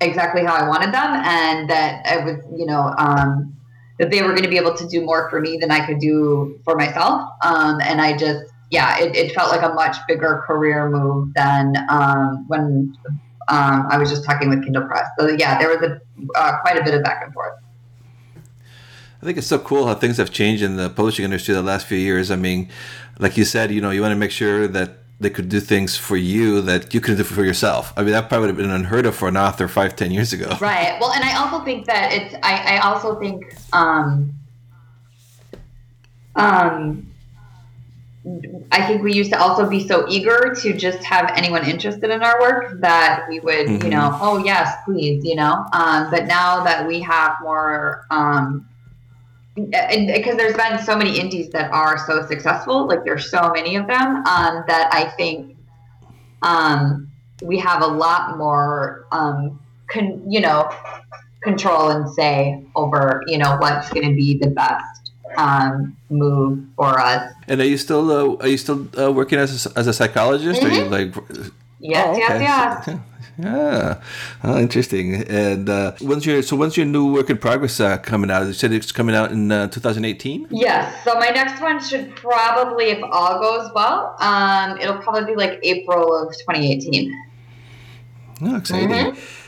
exactly 0.00 0.44
how 0.44 0.54
I 0.54 0.68
wanted 0.68 0.92
them, 0.92 1.12
and 1.14 1.68
that 1.70 2.06
I 2.06 2.24
was, 2.24 2.36
you 2.56 2.66
know, 2.66 2.94
um, 2.98 3.56
that 3.98 4.10
they 4.10 4.22
were 4.22 4.30
going 4.30 4.44
to 4.44 4.48
be 4.48 4.56
able 4.56 4.74
to 4.74 4.86
do 4.88 5.04
more 5.04 5.28
for 5.28 5.40
me 5.40 5.58
than 5.58 5.70
I 5.70 5.84
could 5.84 5.98
do 5.98 6.58
for 6.64 6.74
myself. 6.74 7.28
Um, 7.44 7.80
and 7.82 8.00
I 8.00 8.16
just, 8.16 8.44
yeah, 8.70 8.98
it, 8.98 9.14
it, 9.14 9.32
felt 9.32 9.50
like 9.50 9.62
a 9.62 9.74
much 9.74 9.96
bigger 10.08 10.42
career 10.46 10.88
move 10.88 11.34
than 11.34 11.74
um, 11.90 12.46
when 12.48 12.96
um, 13.48 13.86
I 13.90 13.98
was 13.98 14.08
just 14.08 14.24
talking 14.24 14.48
with 14.48 14.64
Kindle 14.64 14.86
Press. 14.86 15.06
So 15.18 15.28
yeah, 15.28 15.58
there 15.58 15.68
was 15.68 15.82
a 15.82 16.00
uh, 16.38 16.60
quite 16.60 16.78
a 16.78 16.84
bit 16.84 16.94
of 16.94 17.02
back 17.02 17.22
and 17.24 17.32
forth. 17.34 17.54
I 19.22 19.26
think 19.26 19.36
it's 19.36 19.46
so 19.46 19.58
cool 19.58 19.86
how 19.86 19.94
things 19.94 20.16
have 20.16 20.30
changed 20.30 20.62
in 20.62 20.76
the 20.76 20.88
publishing 20.88 21.26
industry 21.26 21.52
the 21.52 21.60
last 21.60 21.86
few 21.86 21.98
years. 21.98 22.30
I 22.30 22.36
mean, 22.36 22.70
like 23.18 23.36
you 23.36 23.44
said, 23.44 23.70
you 23.70 23.82
know, 23.82 23.90
you 23.90 24.00
want 24.00 24.12
to 24.12 24.16
make 24.16 24.30
sure 24.30 24.66
that 24.66 24.99
they 25.20 25.30
could 25.30 25.50
do 25.50 25.60
things 25.60 25.96
for 25.96 26.16
you 26.16 26.62
that 26.62 26.94
you 26.94 27.00
couldn't 27.00 27.18
do 27.18 27.24
for 27.24 27.44
yourself. 27.44 27.92
I 27.96 28.02
mean, 28.02 28.12
that 28.12 28.30
probably 28.30 28.46
would 28.46 28.56
have 28.56 28.56
been 28.56 28.70
unheard 28.70 29.04
of 29.04 29.14
for 29.14 29.28
an 29.28 29.36
author 29.36 29.68
five, 29.68 29.94
ten 29.94 30.10
years 30.10 30.32
ago. 30.32 30.56
Right. 30.60 30.98
Well, 31.00 31.12
and 31.12 31.24
I 31.24 31.36
also 31.36 31.64
think 31.64 31.86
that 31.86 32.12
it's. 32.12 32.34
I, 32.42 32.76
I 32.76 32.78
also 32.78 33.18
think. 33.18 33.54
Um, 33.72 34.32
um, 36.36 37.06
I 38.70 38.86
think 38.86 39.02
we 39.02 39.14
used 39.14 39.32
to 39.32 39.40
also 39.40 39.68
be 39.68 39.86
so 39.86 40.06
eager 40.08 40.54
to 40.54 40.76
just 40.76 41.02
have 41.04 41.32
anyone 41.34 41.64
interested 41.64 42.10
in 42.10 42.22
our 42.22 42.38
work 42.40 42.80
that 42.80 43.24
we 43.28 43.40
would, 43.40 43.66
mm-hmm. 43.66 43.84
you 43.84 43.90
know, 43.90 44.16
oh 44.20 44.44
yes, 44.44 44.76
please, 44.84 45.24
you 45.24 45.34
know. 45.34 45.64
Um, 45.72 46.10
but 46.10 46.26
now 46.26 46.62
that 46.64 46.86
we 46.86 47.00
have 47.00 47.36
more 47.42 48.06
um, 48.10 48.68
because 49.54 50.36
there's 50.36 50.56
been 50.56 50.78
so 50.78 50.96
many 50.96 51.18
indies 51.18 51.50
that 51.50 51.70
are 51.72 51.98
so 52.06 52.26
successful, 52.26 52.86
like 52.86 53.04
there's 53.04 53.30
so 53.30 53.50
many 53.52 53.76
of 53.76 53.86
them, 53.86 54.16
um, 54.26 54.64
that 54.68 54.88
I 54.92 55.10
think 55.16 55.56
um, 56.42 57.10
we 57.42 57.58
have 57.58 57.82
a 57.82 57.86
lot 57.86 58.38
more, 58.38 59.06
um, 59.12 59.58
con- 59.88 60.22
you 60.30 60.40
know, 60.40 60.70
control 61.42 61.90
and 61.90 62.08
say 62.10 62.64
over, 62.76 63.22
you 63.26 63.38
know, 63.38 63.56
what's 63.58 63.90
going 63.90 64.08
to 64.08 64.14
be 64.14 64.38
the 64.38 64.48
best 64.50 65.12
um, 65.36 65.96
move 66.10 66.64
for 66.76 67.00
us. 67.00 67.32
And 67.48 67.60
are 67.60 67.66
you 67.66 67.76
still 67.76 68.10
uh, 68.10 68.36
are 68.42 68.48
you 68.48 68.58
still 68.58 68.88
uh, 68.98 69.10
working 69.10 69.38
as 69.38 69.66
a, 69.66 69.78
as 69.78 69.86
a 69.86 69.92
psychologist? 69.92 70.60
Mm-hmm. 70.60 70.70
Are 70.70 70.74
you 70.74 70.84
mm-hmm. 70.84 71.38
like? 71.38 71.52
Yes, 71.80 72.06
oh, 72.06 72.10
okay. 72.10 72.40
yes, 72.42 72.84
yes. 72.86 72.98
Yeah, 73.38 74.02
oh, 74.44 74.58
interesting. 74.58 75.14
And 75.14 75.68
uh, 75.68 75.92
when's 76.00 76.26
your 76.26 76.42
so 76.42 76.56
when's 76.56 76.76
your 76.76 76.86
new 76.86 77.12
work 77.12 77.30
in 77.30 77.38
progress 77.38 77.80
uh, 77.80 77.98
coming 77.98 78.30
out? 78.30 78.46
You 78.46 78.52
said 78.52 78.72
it's 78.72 78.92
coming 78.92 79.14
out 79.14 79.32
in 79.32 79.50
uh, 79.50 79.68
2018. 79.68 80.48
Yes. 80.50 81.04
So 81.04 81.14
my 81.14 81.28
next 81.28 81.60
one 81.60 81.80
should 81.82 82.14
probably, 82.16 82.86
if 82.86 83.02
all 83.02 83.40
goes 83.40 83.70
well, 83.74 84.16
um, 84.20 84.78
it'll 84.78 84.98
probably 84.98 85.24
be 85.32 85.36
like 85.36 85.58
April 85.62 86.14
of 86.14 86.36
2018. 86.36 87.26
Oh, 88.42 88.56
exciting. 88.56 88.88
Mm-hmm. 88.88 89.40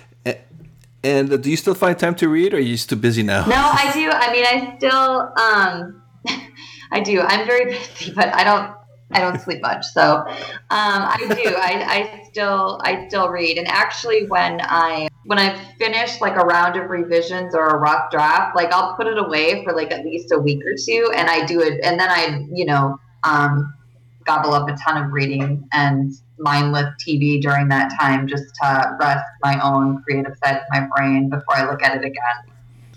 And 1.04 1.32
uh, 1.32 1.36
do 1.36 1.50
you 1.50 1.56
still 1.56 1.74
find 1.74 1.98
time 1.98 2.14
to 2.16 2.28
read, 2.28 2.54
or 2.54 2.58
are 2.58 2.60
you 2.60 2.76
too 2.76 2.96
busy 2.96 3.22
now? 3.22 3.44
No, 3.46 3.56
I 3.56 3.90
do. 3.92 4.08
I 4.08 4.32
mean, 4.32 4.44
I 4.46 4.76
still, 4.76 5.32
um, 5.36 6.02
I 6.92 7.00
do. 7.00 7.20
I'm 7.20 7.46
very 7.46 7.64
busy, 7.72 8.12
but 8.12 8.32
I 8.34 8.44
don't 8.44 8.72
I 9.12 9.20
don't 9.20 9.40
sleep 9.40 9.60
much, 9.62 9.84
so 9.86 10.24
um, 10.26 10.28
I 10.70 11.16
do. 11.18 11.54
I, 11.56 11.84
I 11.86 12.24
still 12.30 12.80
I 12.82 13.06
still 13.08 13.28
read, 13.28 13.58
and 13.58 13.68
actually, 13.68 14.26
when 14.26 14.60
I 14.62 15.08
when 15.24 15.38
I 15.38 15.56
finish 15.78 16.20
like 16.20 16.36
a 16.36 16.44
round 16.44 16.76
of 16.76 16.90
revisions 16.90 17.54
or 17.54 17.68
a 17.68 17.78
rough 17.78 18.10
draft, 18.10 18.56
like 18.56 18.72
I'll 18.72 18.96
put 18.96 19.06
it 19.06 19.18
away 19.18 19.64
for 19.64 19.72
like 19.72 19.92
at 19.92 20.04
least 20.04 20.32
a 20.32 20.38
week 20.38 20.60
or 20.64 20.74
two, 20.82 21.12
and 21.14 21.28
I 21.28 21.44
do 21.46 21.60
it, 21.60 21.80
and 21.84 21.98
then 21.98 22.08
I 22.10 22.46
you 22.52 22.64
know 22.64 22.98
um, 23.24 23.72
gobble 24.24 24.52
up 24.52 24.68
a 24.68 24.76
ton 24.76 25.02
of 25.02 25.12
reading 25.12 25.68
and 25.72 26.12
mindless 26.38 26.94
TV 27.06 27.40
during 27.40 27.68
that 27.68 27.92
time 27.98 28.26
just 28.26 28.44
to 28.62 28.96
rest 29.00 29.24
my 29.42 29.60
own 29.60 30.02
creative 30.02 30.32
side 30.44 30.56
of 30.56 30.62
my 30.70 30.86
brain 30.94 31.28
before 31.28 31.56
I 31.56 31.70
look 31.70 31.82
at 31.82 31.96
it 31.96 32.04
again. 32.04 32.51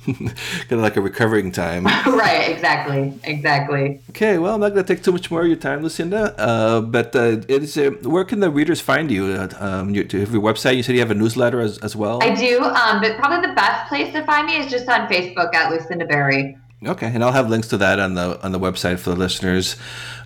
kind 0.13 0.71
of 0.71 0.79
like 0.79 0.97
a 0.97 1.01
recovering 1.01 1.51
time. 1.51 1.85
right, 2.05 2.49
exactly, 2.49 3.13
exactly. 3.23 4.01
Okay, 4.11 4.37
well, 4.37 4.55
I'm 4.55 4.61
not 4.61 4.73
going 4.73 4.85
to 4.85 4.95
take 4.95 5.03
too 5.03 5.11
much 5.11 5.31
more 5.31 5.41
of 5.41 5.47
your 5.47 5.55
time, 5.55 5.81
Lucinda. 5.81 6.35
Uh, 6.37 6.81
but 6.81 7.15
uh, 7.15 7.41
it's 7.47 7.77
uh, 7.77 7.91
where 8.03 8.23
can 8.23 8.39
the 8.39 8.51
readers 8.51 8.81
find 8.81 9.09
you? 9.09 9.25
Uh, 9.25 9.49
um, 9.59 9.95
you 9.95 10.03
have 10.03 10.33
your 10.33 10.41
website. 10.41 10.77
You 10.77 10.83
said 10.83 10.95
you 10.95 11.01
have 11.01 11.11
a 11.11 11.15
newsletter 11.15 11.59
as, 11.59 11.77
as 11.79 11.95
well. 11.95 12.21
I 12.21 12.35
do, 12.35 12.61
um, 12.61 13.01
but 13.01 13.17
probably 13.17 13.47
the 13.47 13.53
best 13.53 13.89
place 13.89 14.13
to 14.13 14.23
find 14.25 14.47
me 14.47 14.57
is 14.57 14.71
just 14.71 14.87
on 14.87 15.07
Facebook 15.07 15.53
at 15.55 15.71
Lucinda 15.71 16.05
Berry. 16.05 16.57
Okay, 16.85 17.07
and 17.07 17.23
I'll 17.23 17.31
have 17.31 17.49
links 17.49 17.67
to 17.69 17.77
that 17.77 17.99
on 17.99 18.13
the 18.13 18.43
on 18.43 18.51
the 18.51 18.59
website 18.59 18.99
for 18.99 19.09
the 19.09 19.15
listeners. 19.15 19.75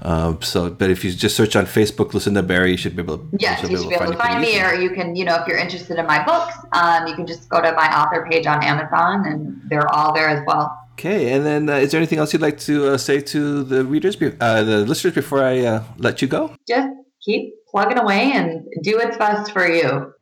Um, 0.02 0.42
so, 0.42 0.70
but 0.70 0.90
if 0.90 1.04
you 1.04 1.12
just 1.12 1.36
search 1.36 1.56
on 1.56 1.66
Facebook, 1.66 2.14
Lucinda 2.14 2.44
Berry, 2.44 2.72
you 2.72 2.78
should 2.78 2.96
be 2.96 3.02
able. 3.02 3.20
To, 3.20 3.30
yes, 3.40 3.62
you 3.62 3.78
should 3.78 3.90
be 3.90 3.96
able, 3.96 4.12
to 4.12 4.18
find, 4.18 4.42
me, 4.42 4.62
or 4.62 4.74
you 4.74 4.90
can, 4.92 5.16
you 5.16 5.26
know, 5.26 5.36
if 5.36 5.48
you're 5.48 5.58
interested 5.58 5.98
in 5.98 6.06
my 6.06 6.24
books, 6.24 6.56
um, 6.74 7.08
you 7.08 7.16
can 7.16 7.26
just 7.26 7.50
go 7.50 7.62
to 7.62 7.72
my 7.74 7.88
author 7.98 8.28
page 8.30 8.46
on 8.46 8.64
Amazon, 8.64 9.26
and 9.26 9.62
they're 9.70 9.88
all 9.94 10.14
there 10.14 10.30
as 10.30 10.44
well. 10.46 10.78
Okay, 10.94 11.32
and 11.32 11.46
then 11.46 11.70
uh, 11.70 11.76
is 11.76 11.92
there 11.92 12.00
anything 12.00 12.20
else 12.20 12.34
you'd 12.34 12.42
like 12.42 12.60
to 12.60 12.90
uh, 12.94 12.98
say 12.98 13.22
to 13.22 13.64
the 13.64 13.86
readers, 13.86 14.18
uh, 14.22 14.64
the 14.64 14.86
listeners, 14.86 15.14
before 15.14 15.44
I 15.44 15.60
uh, 15.60 15.84
let 15.98 16.22
you 16.22 16.28
go? 16.28 16.56
Just 16.68 16.90
keep 17.24 17.54
plugging 17.68 18.00
away 18.00 18.32
and 18.34 18.68
do 18.82 18.98
what's 18.98 19.18
best 19.18 19.52
for 19.52 19.68
you. 19.68 20.14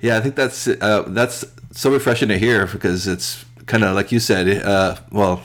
Yeah, 0.00 0.16
I 0.16 0.20
think 0.20 0.34
that's 0.34 0.66
uh, 0.68 1.04
that's 1.08 1.44
so 1.72 1.90
refreshing 1.90 2.28
to 2.28 2.38
hear 2.38 2.66
because 2.66 3.06
it's 3.06 3.44
kind 3.66 3.84
of 3.84 3.94
like 3.94 4.12
you 4.12 4.20
said, 4.20 4.62
uh, 4.64 4.96
well, 5.10 5.36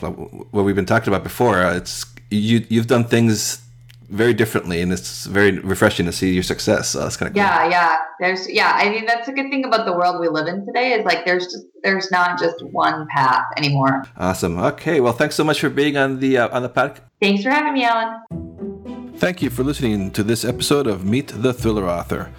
what 0.50 0.64
we've 0.64 0.76
been 0.76 0.86
talking 0.86 1.08
about 1.08 1.22
before. 1.22 1.58
Uh, 1.58 1.76
it's 1.76 2.04
you 2.30 2.64
you've 2.68 2.86
done 2.86 3.04
things 3.04 3.62
very 4.10 4.34
differently, 4.34 4.80
and 4.80 4.92
it's 4.92 5.26
very 5.26 5.58
refreshing 5.60 6.04
to 6.06 6.12
see 6.12 6.32
your 6.32 6.42
success. 6.42 6.88
So 6.90 7.00
that's 7.00 7.16
kind 7.16 7.28
of 7.28 7.34
cool. 7.34 7.42
yeah, 7.42 7.68
yeah. 7.68 7.96
There's 8.18 8.48
yeah. 8.50 8.72
I 8.74 8.90
mean, 8.90 9.06
that's 9.06 9.28
a 9.28 9.32
good 9.32 9.50
thing 9.50 9.64
about 9.64 9.86
the 9.86 9.92
world 9.92 10.20
we 10.20 10.28
live 10.28 10.48
in 10.48 10.66
today 10.66 10.92
is 10.92 11.04
like 11.04 11.24
there's 11.24 11.44
just 11.44 11.66
there's 11.82 12.10
not 12.10 12.38
just 12.38 12.62
one 12.66 13.06
path 13.14 13.44
anymore. 13.56 14.04
Awesome. 14.16 14.58
Okay. 14.58 15.00
Well, 15.00 15.12
thanks 15.12 15.36
so 15.36 15.44
much 15.44 15.60
for 15.60 15.70
being 15.70 15.96
on 15.96 16.20
the 16.20 16.38
uh, 16.38 16.48
on 16.54 16.62
the 16.62 16.68
podcast. 16.68 17.00
Thanks 17.20 17.42
for 17.42 17.50
having 17.50 17.72
me, 17.72 17.84
Alan. 17.84 19.14
Thank 19.16 19.42
you 19.42 19.50
for 19.50 19.62
listening 19.62 20.10
to 20.12 20.22
this 20.22 20.44
episode 20.44 20.86
of 20.86 21.04
Meet 21.04 21.28
the 21.28 21.52
Thriller 21.52 21.86
Author. 21.86 22.32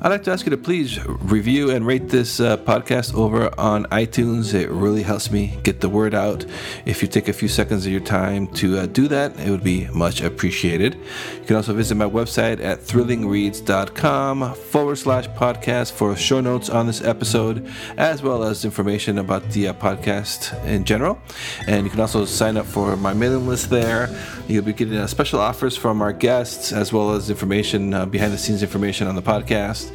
I'd 0.00 0.08
like 0.08 0.24
to 0.24 0.32
ask 0.32 0.44
you 0.46 0.50
to 0.50 0.56
please 0.56 0.98
review 1.06 1.70
and 1.70 1.86
rate 1.86 2.08
this 2.08 2.40
uh, 2.40 2.56
podcast 2.56 3.14
over 3.14 3.50
on 3.58 3.84
iTunes. 3.86 4.52
It 4.52 4.68
really 4.70 5.02
helps 5.02 5.30
me 5.30 5.58
get 5.62 5.80
the 5.80 5.88
word 5.88 6.14
out. 6.14 6.44
If 6.86 7.02
you 7.02 7.08
take 7.08 7.28
a 7.28 7.32
few 7.32 7.48
seconds 7.48 7.86
of 7.86 7.92
your 7.92 8.00
time 8.00 8.48
to 8.54 8.78
uh, 8.78 8.86
do 8.86 9.08
that, 9.08 9.38
it 9.38 9.50
would 9.50 9.62
be 9.62 9.86
much 9.88 10.20
appreciated. 10.20 10.94
You 10.94 11.46
can 11.46 11.56
also 11.56 11.72
visit 11.72 11.94
my 11.94 12.04
website 12.08 12.60
at 12.60 12.80
thrillingreads.com 12.80 14.54
forward 14.54 14.96
slash 14.96 15.28
podcast 15.28 15.92
for 15.92 16.16
show 16.16 16.40
notes 16.40 16.68
on 16.68 16.86
this 16.86 17.02
episode, 17.02 17.68
as 17.96 18.22
well 18.22 18.42
as 18.42 18.64
information 18.64 19.18
about 19.18 19.48
the 19.50 19.68
uh, 19.68 19.72
podcast 19.74 20.64
in 20.64 20.84
general. 20.84 21.20
And 21.66 21.84
you 21.84 21.90
can 21.90 22.00
also 22.00 22.24
sign 22.24 22.56
up 22.56 22.66
for 22.66 22.96
my 22.96 23.14
mailing 23.14 23.46
list 23.46 23.70
there. 23.70 24.08
You'll 24.48 24.64
be 24.64 24.72
getting 24.72 24.96
uh, 24.96 25.06
special 25.06 25.38
offers 25.38 25.76
from 25.76 26.02
our 26.02 26.12
guests, 26.12 26.72
as 26.72 26.92
well 26.92 27.12
as 27.12 27.30
information, 27.30 27.94
uh, 27.94 28.06
behind 28.06 28.32
the 28.32 28.38
scenes 28.38 28.62
information 28.62 29.06
on 29.06 29.14
the 29.14 29.22
podcast. 29.72 29.92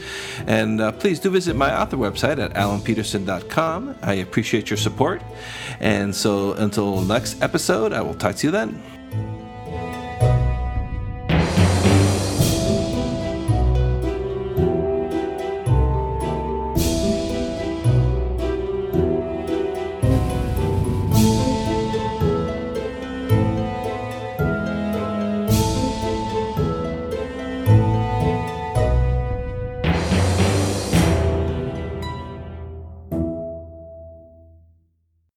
And 0.48 0.82
uh, 0.82 0.92
please 0.94 1.20
do 1.20 1.30
visit 1.30 1.56
my 1.56 1.80
author 1.80 1.98
website 1.98 2.40
at 2.40 2.54
alanpeterson.com. 2.54 3.96
I 4.02 4.13
appreciate 4.16 4.70
your 4.70 4.78
support. 4.78 5.22
And 5.80 6.16
so 6.16 6.54
until 6.54 7.02
next 7.02 7.42
episode, 7.42 7.94
I 7.94 8.02
will 8.02 8.16
talk 8.16 8.36
to 8.38 8.48
you 8.48 8.52
then. 8.52 8.97